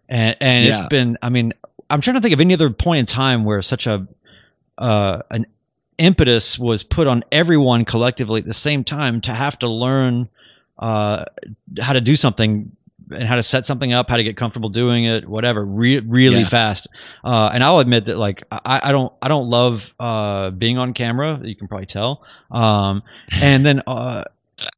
[0.07, 0.87] and and it's Yeah.
[0.91, 1.53] been i mean
[1.89, 4.05] i'm trying to think of any other point in time where such a
[4.77, 5.47] uh an
[5.97, 10.29] impetus was put on everyone collectively at the same time to have to learn
[10.77, 11.25] uh
[11.81, 12.71] how to do something
[13.11, 16.39] and how to set something up how to get comfortable doing it whatever re- really
[16.39, 16.45] Yeah.
[16.45, 16.87] fast
[17.23, 20.93] uh and i'll admit that like i i don't i don't love uh being on
[20.93, 23.03] camera you can probably tell um
[23.41, 24.23] and then uh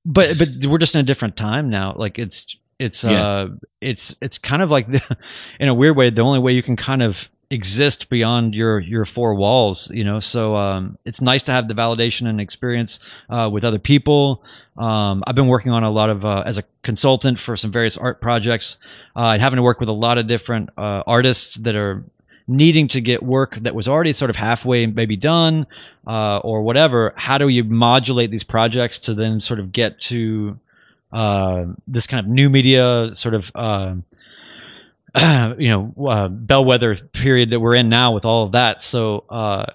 [0.06, 3.12] but but we're just in a different time now like it's it's Yeah.
[3.28, 3.48] uh
[3.82, 5.18] it's it's kind of like the,
[5.60, 9.06] in a weird way the only way you can kind of exist beyond your your
[9.06, 10.20] four walls you know?
[10.20, 14.44] So um it's nice to have the validation and experience uh with other people.
[14.78, 17.98] Um i've been working on a lot of uh, as a consultant for some various
[17.98, 18.78] art projects.
[19.16, 22.04] Uh and having to work with a lot of different uh artists that are
[22.48, 25.68] needing to get work that was already sort of halfway maybe done
[26.08, 30.58] uh, or whatever how do you modulate these projects to then sort of get to
[31.12, 33.96] uh, this kind of new media sort of uh,
[35.58, 39.66] you know uh, bellwether period that we're in now with all of that so uh,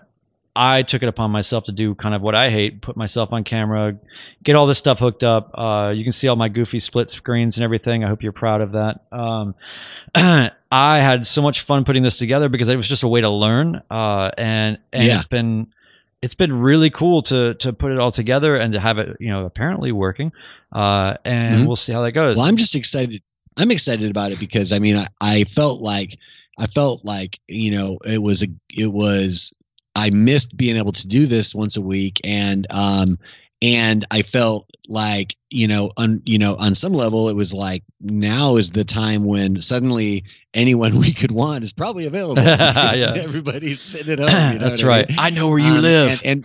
[0.54, 3.42] I took it upon myself to do kind of what I hate, put myself on
[3.42, 3.96] camera,
[4.42, 5.50] get all this stuff hooked up.
[5.54, 8.04] Uh, you can see all my goofy split screens and everything.
[8.04, 9.00] I hope you're proud of that.
[9.10, 9.54] Um,
[10.14, 13.30] I had so much fun putting this together because it was just a way to
[13.30, 15.14] learn, uh, and and Yeah.
[15.14, 15.68] it's been
[16.20, 19.30] it's been really cool to to put it all together and to have it you
[19.30, 20.32] know apparently working,
[20.70, 21.66] uh, and Mhm.
[21.66, 22.36] we'll see how that goes.
[22.36, 23.22] Well, I'm just excited.
[23.56, 26.18] I'm excited about it because I mean, I, I felt like
[26.58, 29.56] I felt like you know it was a it was
[29.94, 33.18] I missed being able to do this once a week, and um,
[33.60, 37.84] and I felt like you know on you know on some level it was like
[38.00, 40.24] now is the time when suddenly
[40.54, 42.42] anyone we could want is probably available.
[42.44, 43.12] yeah.
[43.16, 44.52] Everybody's sitting at home.
[44.54, 45.06] You know That's right.
[45.18, 45.36] I, mean?
[45.36, 46.20] I, know where you um, live.
[46.24, 46.44] and,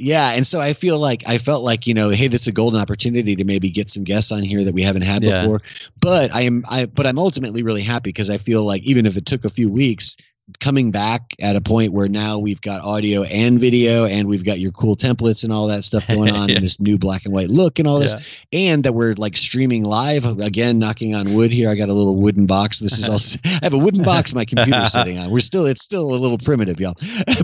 [0.00, 2.52] yeah, and so I feel like I felt like you know, hey, this is a
[2.52, 5.42] golden opportunity to maybe get some guests on here that we haven't had yeah.
[5.42, 5.60] before.
[6.00, 9.16] But I am, I but I'm ultimately really happy because I feel like even if
[9.16, 10.16] it took a few weeks,
[10.58, 14.58] coming back at a point where now we've got audio and video and we've got
[14.58, 16.56] your cool templates and all that stuff going on yeah.
[16.56, 18.60] and this new black and white look and all this yeah.
[18.70, 22.16] and that we're like streaming live again knocking on wood here i got a little
[22.16, 25.38] wooden box this is all i have a wooden box my computer's sitting on we're
[25.38, 26.96] still it's still a little primitive y'all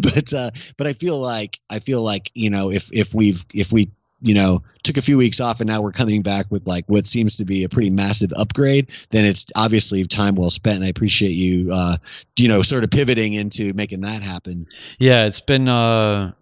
[0.02, 3.72] but uh but i feel like i feel like you know if if we've if
[3.72, 3.90] we
[4.20, 7.06] you know took a few weeks off and now we're coming back with like what
[7.06, 10.88] seems to be a pretty massive upgrade then it's obviously time well spent and i
[10.88, 11.96] appreciate you uh
[12.38, 14.66] you know sort of pivoting into making that happen.
[14.98, 16.32] Yeah it's been uh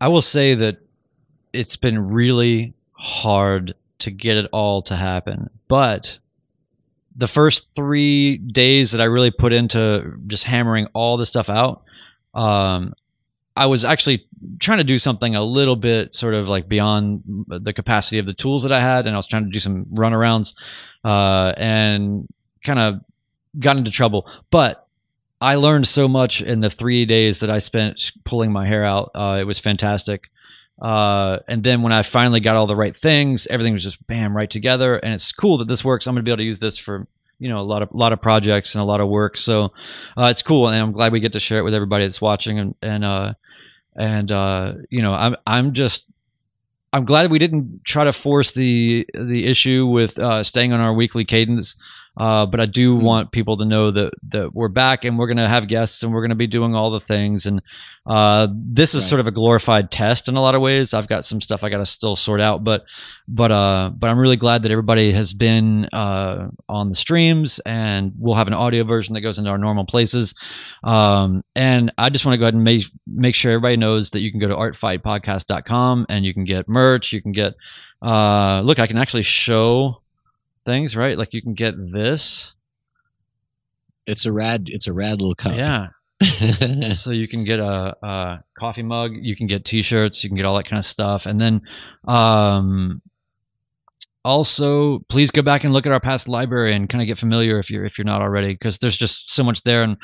[0.00, 0.78] i will say that
[1.52, 6.18] it's been really hard to get it all to happen but
[7.16, 11.82] the first three days that i really put into just hammering all this stuff out
[12.34, 12.92] um
[13.56, 14.26] I was actually
[14.60, 18.34] trying to do something a little bit sort of like beyond the capacity of the
[18.34, 20.56] tools that I had, and I was trying to do some runarounds
[21.04, 22.26] uh, and
[22.64, 23.00] kind of
[23.58, 24.28] got into trouble.
[24.50, 24.86] But
[25.40, 29.10] I learned so much in the three days that I spent pulling my hair out.
[29.14, 30.30] Uh, it was fantastic.
[30.80, 34.36] Uh, and then when I finally got all the right things, everything was just bam
[34.36, 34.96] right together.
[34.96, 36.06] And it's cool that this works.
[36.06, 37.06] I'm to be able to use this for
[37.38, 39.36] you know a lot of lot of projects and a lot of work.
[39.36, 39.72] So
[40.16, 42.58] uh, it's cool, and I'm glad we get to share it with everybody that's watching.
[42.58, 43.34] And and uh,
[43.96, 46.06] and uh, you know, I'm I'm just
[46.92, 50.92] I'm glad we didn't try to force the the issue with uh, staying on our
[50.94, 51.76] weekly cadence.
[52.16, 53.04] Uh, but I do mm-hmm.
[53.04, 56.12] want people to know that that we're back and we're going to have guests and
[56.12, 57.46] we're going to be doing all the things.
[57.46, 57.60] And
[58.06, 59.08] uh, this is right.
[59.08, 60.94] sort of a glorified test in a lot of ways.
[60.94, 62.84] I've got some stuff I got to still sort out, but
[63.26, 68.12] but uh, but I'm really glad that everybody has been uh, on the streams, and
[68.18, 70.34] we'll have an audio version that goes into our normal places.
[70.84, 74.20] Um, and I just want to go ahead and make make sure everybody knows that
[74.20, 77.12] you can go to artfightpodcast.com and you can get merch.
[77.12, 77.54] You can get
[78.02, 80.02] uh, look, I can actually show
[80.64, 81.18] things, right?
[81.18, 82.54] Like you can get this.
[84.06, 84.64] It's a rad.
[84.66, 85.56] It's a rad little cup.
[85.56, 85.88] Yeah.
[86.22, 90.46] so you can get a, a, coffee mug, you can get T-shirts, you can get
[90.46, 91.60] all that kind of stuff, and then
[92.06, 93.02] um,
[94.24, 97.58] also please go back and look at our past library and kind of get familiar
[97.58, 99.82] if you're if you're not already, because there's just so much there.
[99.82, 99.98] And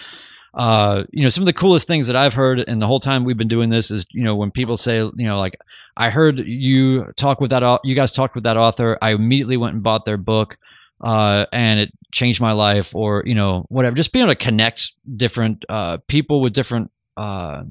[0.54, 3.24] uh, you know, some of the coolest things that I've heard in the whole time
[3.24, 5.58] we've been doing this is you know when people say you know like
[5.96, 9.74] I heard you talk with that you guys talked with that author, I immediately went
[9.74, 10.58] and bought their book
[11.00, 13.96] uh, and it changed my life or you know whatever.
[13.96, 17.62] Just being able to connect different uh, people with different uh,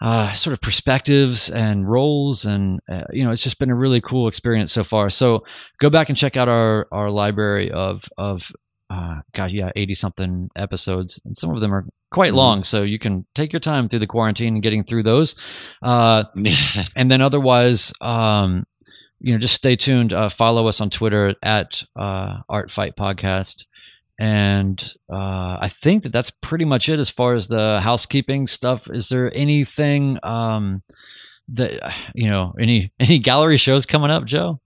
[0.00, 4.00] uh, sort of perspectives and roles and uh, you know it's just been a really
[4.00, 5.10] cool experience so far.
[5.10, 5.44] So
[5.78, 8.52] go back and check out our our library of of
[8.90, 12.38] uh, god yeah 80 something episodes and some of them are quite mm-hmm.
[12.38, 15.34] long so you can take your time through the quarantine and getting through those
[15.82, 16.24] uh,
[16.96, 18.64] and then otherwise um,
[19.20, 20.12] you know, just stay tuned.
[20.12, 23.66] Uh, follow us on Twitter at uh, Art Fight Podcast,
[24.18, 28.88] and uh, I think that that's pretty much it as far as the housekeeping stuff.
[28.90, 30.82] Is there anything um,
[31.48, 34.60] that you know, any any gallery shows coming up, Joe?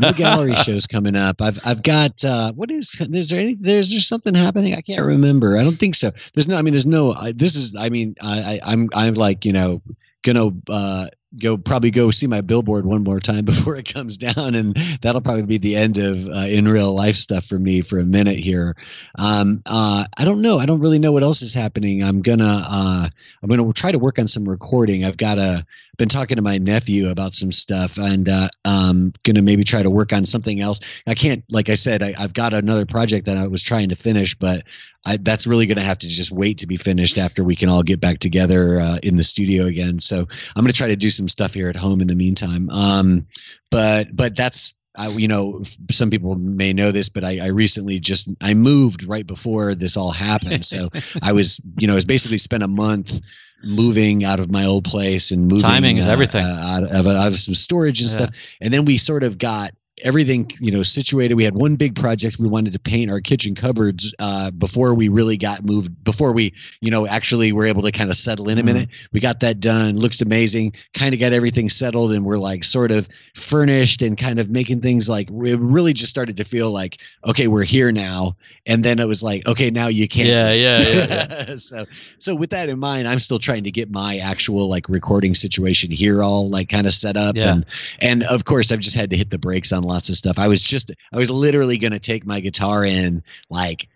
[0.00, 1.40] No gallery shows coming up.
[1.40, 4.74] I've I've got uh, what is is there any there's there something happening?
[4.74, 5.58] I can't remember.
[5.58, 6.10] I don't think so.
[6.34, 6.56] There's no.
[6.56, 7.12] I mean, there's no.
[7.14, 7.76] I, this is.
[7.76, 9.82] I mean, I, I I'm I'm like you know
[10.22, 11.06] gonna uh,
[11.38, 15.20] go probably go see my billboard one more time before it comes down and that'll
[15.20, 18.38] probably be the end of uh, in real life stuff for me for a minute
[18.38, 18.76] here.
[19.18, 20.58] Um, uh, i don't know.
[20.58, 22.02] I don't really know what else is happening.
[22.02, 23.08] I'm gonna uh,
[23.42, 25.04] i'm gonna try to work on some recording.
[25.04, 25.64] I've got a
[25.98, 29.90] been talking to my nephew about some stuff and uh, i'm gonna maybe try to
[29.90, 30.80] work on something else.
[31.06, 33.94] I can't like i said I, i've got another project that i was trying to
[33.94, 34.62] finish but
[35.04, 37.68] I, that's really going to have to just wait to be finished after we can
[37.68, 40.00] all get back together uh, in the studio again.
[40.00, 40.18] So
[40.54, 42.68] I'm going to try to do some stuff here at home in the meantime.
[42.70, 43.26] Um,
[43.70, 47.98] but but that's I, you know, some people may know this, but I, I, recently
[47.98, 50.66] just I moved right before this all happened.
[50.66, 50.90] So
[51.22, 53.20] I was, you know, I was basically spent a month
[53.64, 55.60] moving out of my old place and moving.
[55.60, 56.44] Timing is uh, everything.
[56.44, 58.16] Uh, out, of, out of some storage and yeah.
[58.16, 59.70] stuff, and then we sort of got
[60.02, 61.34] everything you know situated.
[61.34, 65.08] We had one big project we wanted to paint our kitchen cupboards uh, before we
[65.08, 66.04] really got moved.
[66.04, 68.88] Before we you know actually were able to kind of settle in a minute.
[69.12, 69.96] We got that done.
[69.96, 70.74] Looks amazing.
[70.94, 74.80] Kind of got everything settled, and we're like sort of furnished and kind of making
[74.80, 78.36] things like we really just started to feel like okay, we're here now.
[78.64, 80.28] And then it was like okay, now you can't.
[80.28, 81.06] Yeah, yeah, yeah.
[81.08, 81.24] yeah.
[81.56, 81.84] so
[82.18, 85.90] so with that in mind, I'm still trying to get my actual like recording situation
[85.90, 87.52] here all like kind of set up Yeah.
[87.52, 87.66] and
[88.00, 90.38] and of course I've just had to hit the brakes on lots of stuff.
[90.38, 93.88] I was just I was literally going to take my guitar in like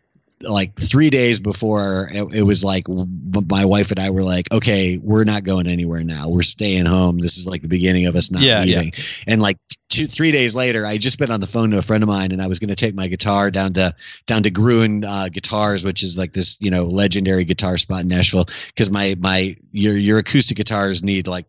[0.43, 2.85] like three days before it, it was like
[3.49, 6.29] my wife and I were like, okay, we're not going anywhere now.
[6.29, 7.19] We're staying home.
[7.19, 8.77] This is like the beginning of us not Yeah, yeah.
[8.81, 8.93] leaving.
[9.27, 9.57] And like
[9.89, 12.33] two, three days later, I just been on the phone to a friend of mine,
[12.33, 13.95] and I was going to take my guitar down to
[14.27, 18.09] down to Gruhn uh, Guitars, which is like this you know legendary guitar spot in
[18.09, 21.47] Nashville, because my my your your acoustic guitars need like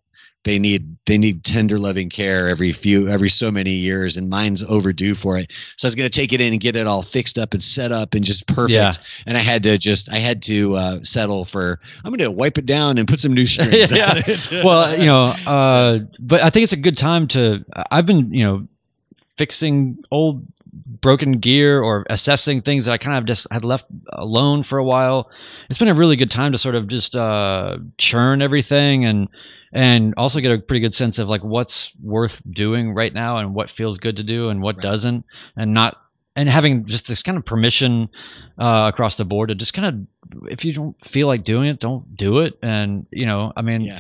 [0.47, 4.63] they need they need tender loving care every few every so many years and mine's
[4.63, 7.01] overdue for it so i was going to take it in and get it all
[7.01, 8.91] fixed up and set up and just perfect Yeah.
[9.25, 12.57] and i had to just i had to uh, settle for i'm going to wipe
[12.57, 14.09] it down and put some new strings Yeah.
[14.11, 14.49] on it.
[14.65, 17.63] well, you know, uh, but I think it's a good time to.
[17.91, 18.67] I've been, you know,
[19.37, 20.45] fixing old
[21.01, 24.83] broken gear or assessing things that I kind of just had left alone for a
[24.83, 25.29] while.
[25.69, 29.27] It's been a really good time to sort of just uh, churn everything and
[29.73, 33.53] and also get a pretty good sense of like what's worth doing right now and
[33.53, 34.83] what feels good to do and what Right.
[34.83, 35.97] doesn't, and not
[36.35, 38.09] and having just this kind of permission
[38.59, 41.79] uh, across the board to just kind of if you don't feel like doing it,
[41.79, 42.57] don't do it.
[42.61, 43.99] And you know, I mean, yeah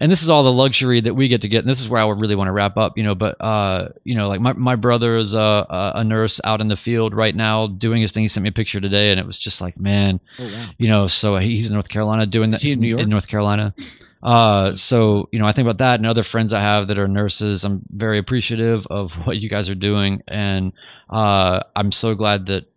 [0.00, 1.58] and this is all the luxury that we get to get.
[1.58, 3.16] And this is where I would really want to wrap up, you know.
[3.16, 5.66] But uh, you know, like my, my brother is a,
[5.96, 8.22] a nurse out in the field right now doing his thing.
[8.22, 10.88] He sent me a picture today, and it was just like, man, oh wow you
[10.88, 11.06] know.
[11.08, 13.02] So he's in North Carolina doing that in New York?
[13.02, 13.74] In North Carolina.
[14.22, 17.08] Uh, so you know, I think about that and other friends I have that are
[17.08, 17.64] nurses.
[17.64, 20.72] I'm very appreciative of what you guys are doing, and
[21.08, 22.70] uh, I'm so glad that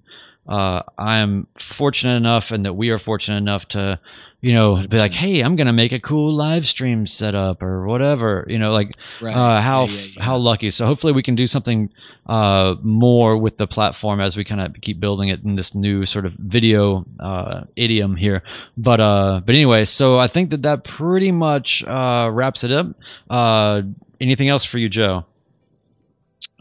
[0.48, 4.00] uh, I'm fortunate enough, and that we are fortunate enough to,
[4.42, 8.46] you know, be like, hey, I'm gonna make a cool live stream setup or whatever.
[8.48, 10.24] You know, like right uh, how Yeah, yeah, yeah.
[10.24, 10.70] how lucky.
[10.72, 11.90] So hopefully we can do something
[12.26, 16.06] uh, more with the platform as we kind of keep building it in this new
[16.06, 18.42] sort of video uh, idiom here.
[18.78, 22.88] But uh, but anyway, so I think that that pretty much uh, wraps it up.
[23.30, 23.84] Uh,
[24.20, 25.26] anything else for you, Joe?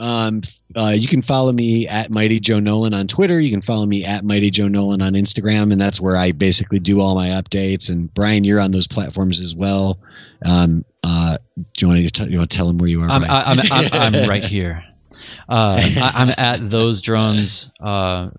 [0.01, 0.41] Um,
[0.75, 3.39] uh, you can follow me at Mighty Joe Nolan on Twitter.
[3.39, 6.79] You can follow me at Mighty Joe Nolan on Instagram, and that's where I basically
[6.79, 7.91] do all my updates.
[7.91, 9.99] And Brian, you're on those platforms as well.
[10.45, 13.09] Um, uh, do you want to tell, you want to tell them where you are?
[13.11, 13.25] I'm?
[13.25, 14.85] I'm, I'm, I'm right here.
[15.49, 18.31] Uh, I, I'm at those drones uh,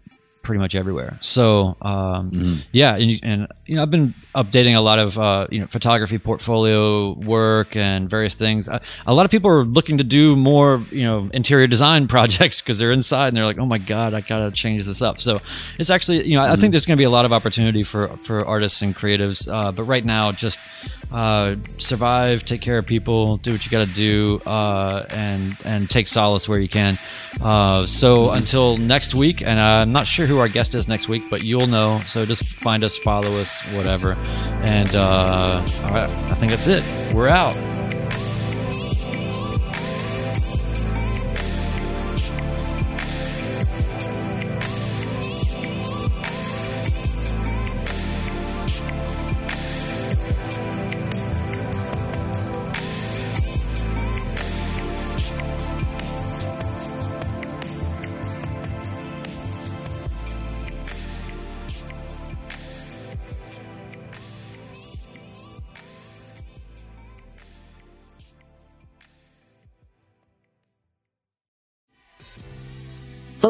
[0.43, 1.17] pretty much everywhere.
[1.21, 2.61] So um, Mhm.
[2.71, 5.67] yeah, and, you- and you know I've been updating a lot of uh, you know
[5.67, 8.67] photography portfolio work and various things.
[8.67, 12.59] Uh, a lot of people are looking to do more you know interior design projects
[12.61, 15.21] because they're inside and they're like, oh my god, I gotta change this up.
[15.21, 15.39] So
[15.77, 18.07] it's actually you know I think there's going to be a lot of opportunity for
[18.17, 19.47] for artists and creatives.
[19.51, 20.59] Uh, but right now, just
[21.11, 25.89] uh, survive, take care of people, do what you got to do, uh, and and
[25.89, 26.97] take solace where you can.
[27.41, 31.23] Uh, so until next week, and I'm not sure who our guest is next week,
[31.29, 31.99] but you'll know.
[32.05, 34.13] So just find us, follow us, whatever.
[34.63, 36.83] And uh, all right, I think that's it.
[37.13, 37.80] We're out.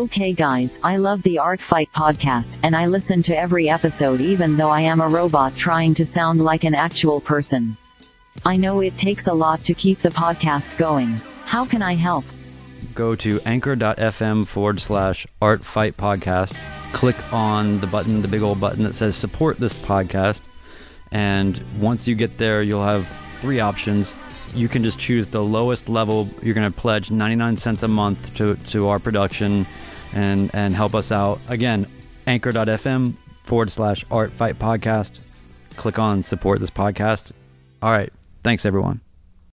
[0.02, 4.58] Okay guys, I love the Art Fight podcast, and I listen to every episode even
[4.58, 7.78] though I am a robot trying to sound like an actual person.
[8.44, 11.10] I know it takes a lot to keep the podcast going.
[11.46, 12.26] How can I help?
[12.96, 16.56] go to anchor.fm forward slash art fight podcast
[16.94, 20.42] click on the button the big old button that says support this podcast
[21.12, 23.08] and once you get there you'll have
[23.40, 24.14] three options
[24.54, 28.36] you can just choose the lowest level you're going to pledge 99 cents a month
[28.36, 29.66] to, to our production
[30.14, 31.40] and and help us out.
[31.48, 31.88] Again
[32.28, 35.20] anchor.fm forward slash art fight podcast.
[35.76, 37.32] Click on support this podcast.
[37.82, 38.12] All right.
[38.44, 39.02] Thanks everyone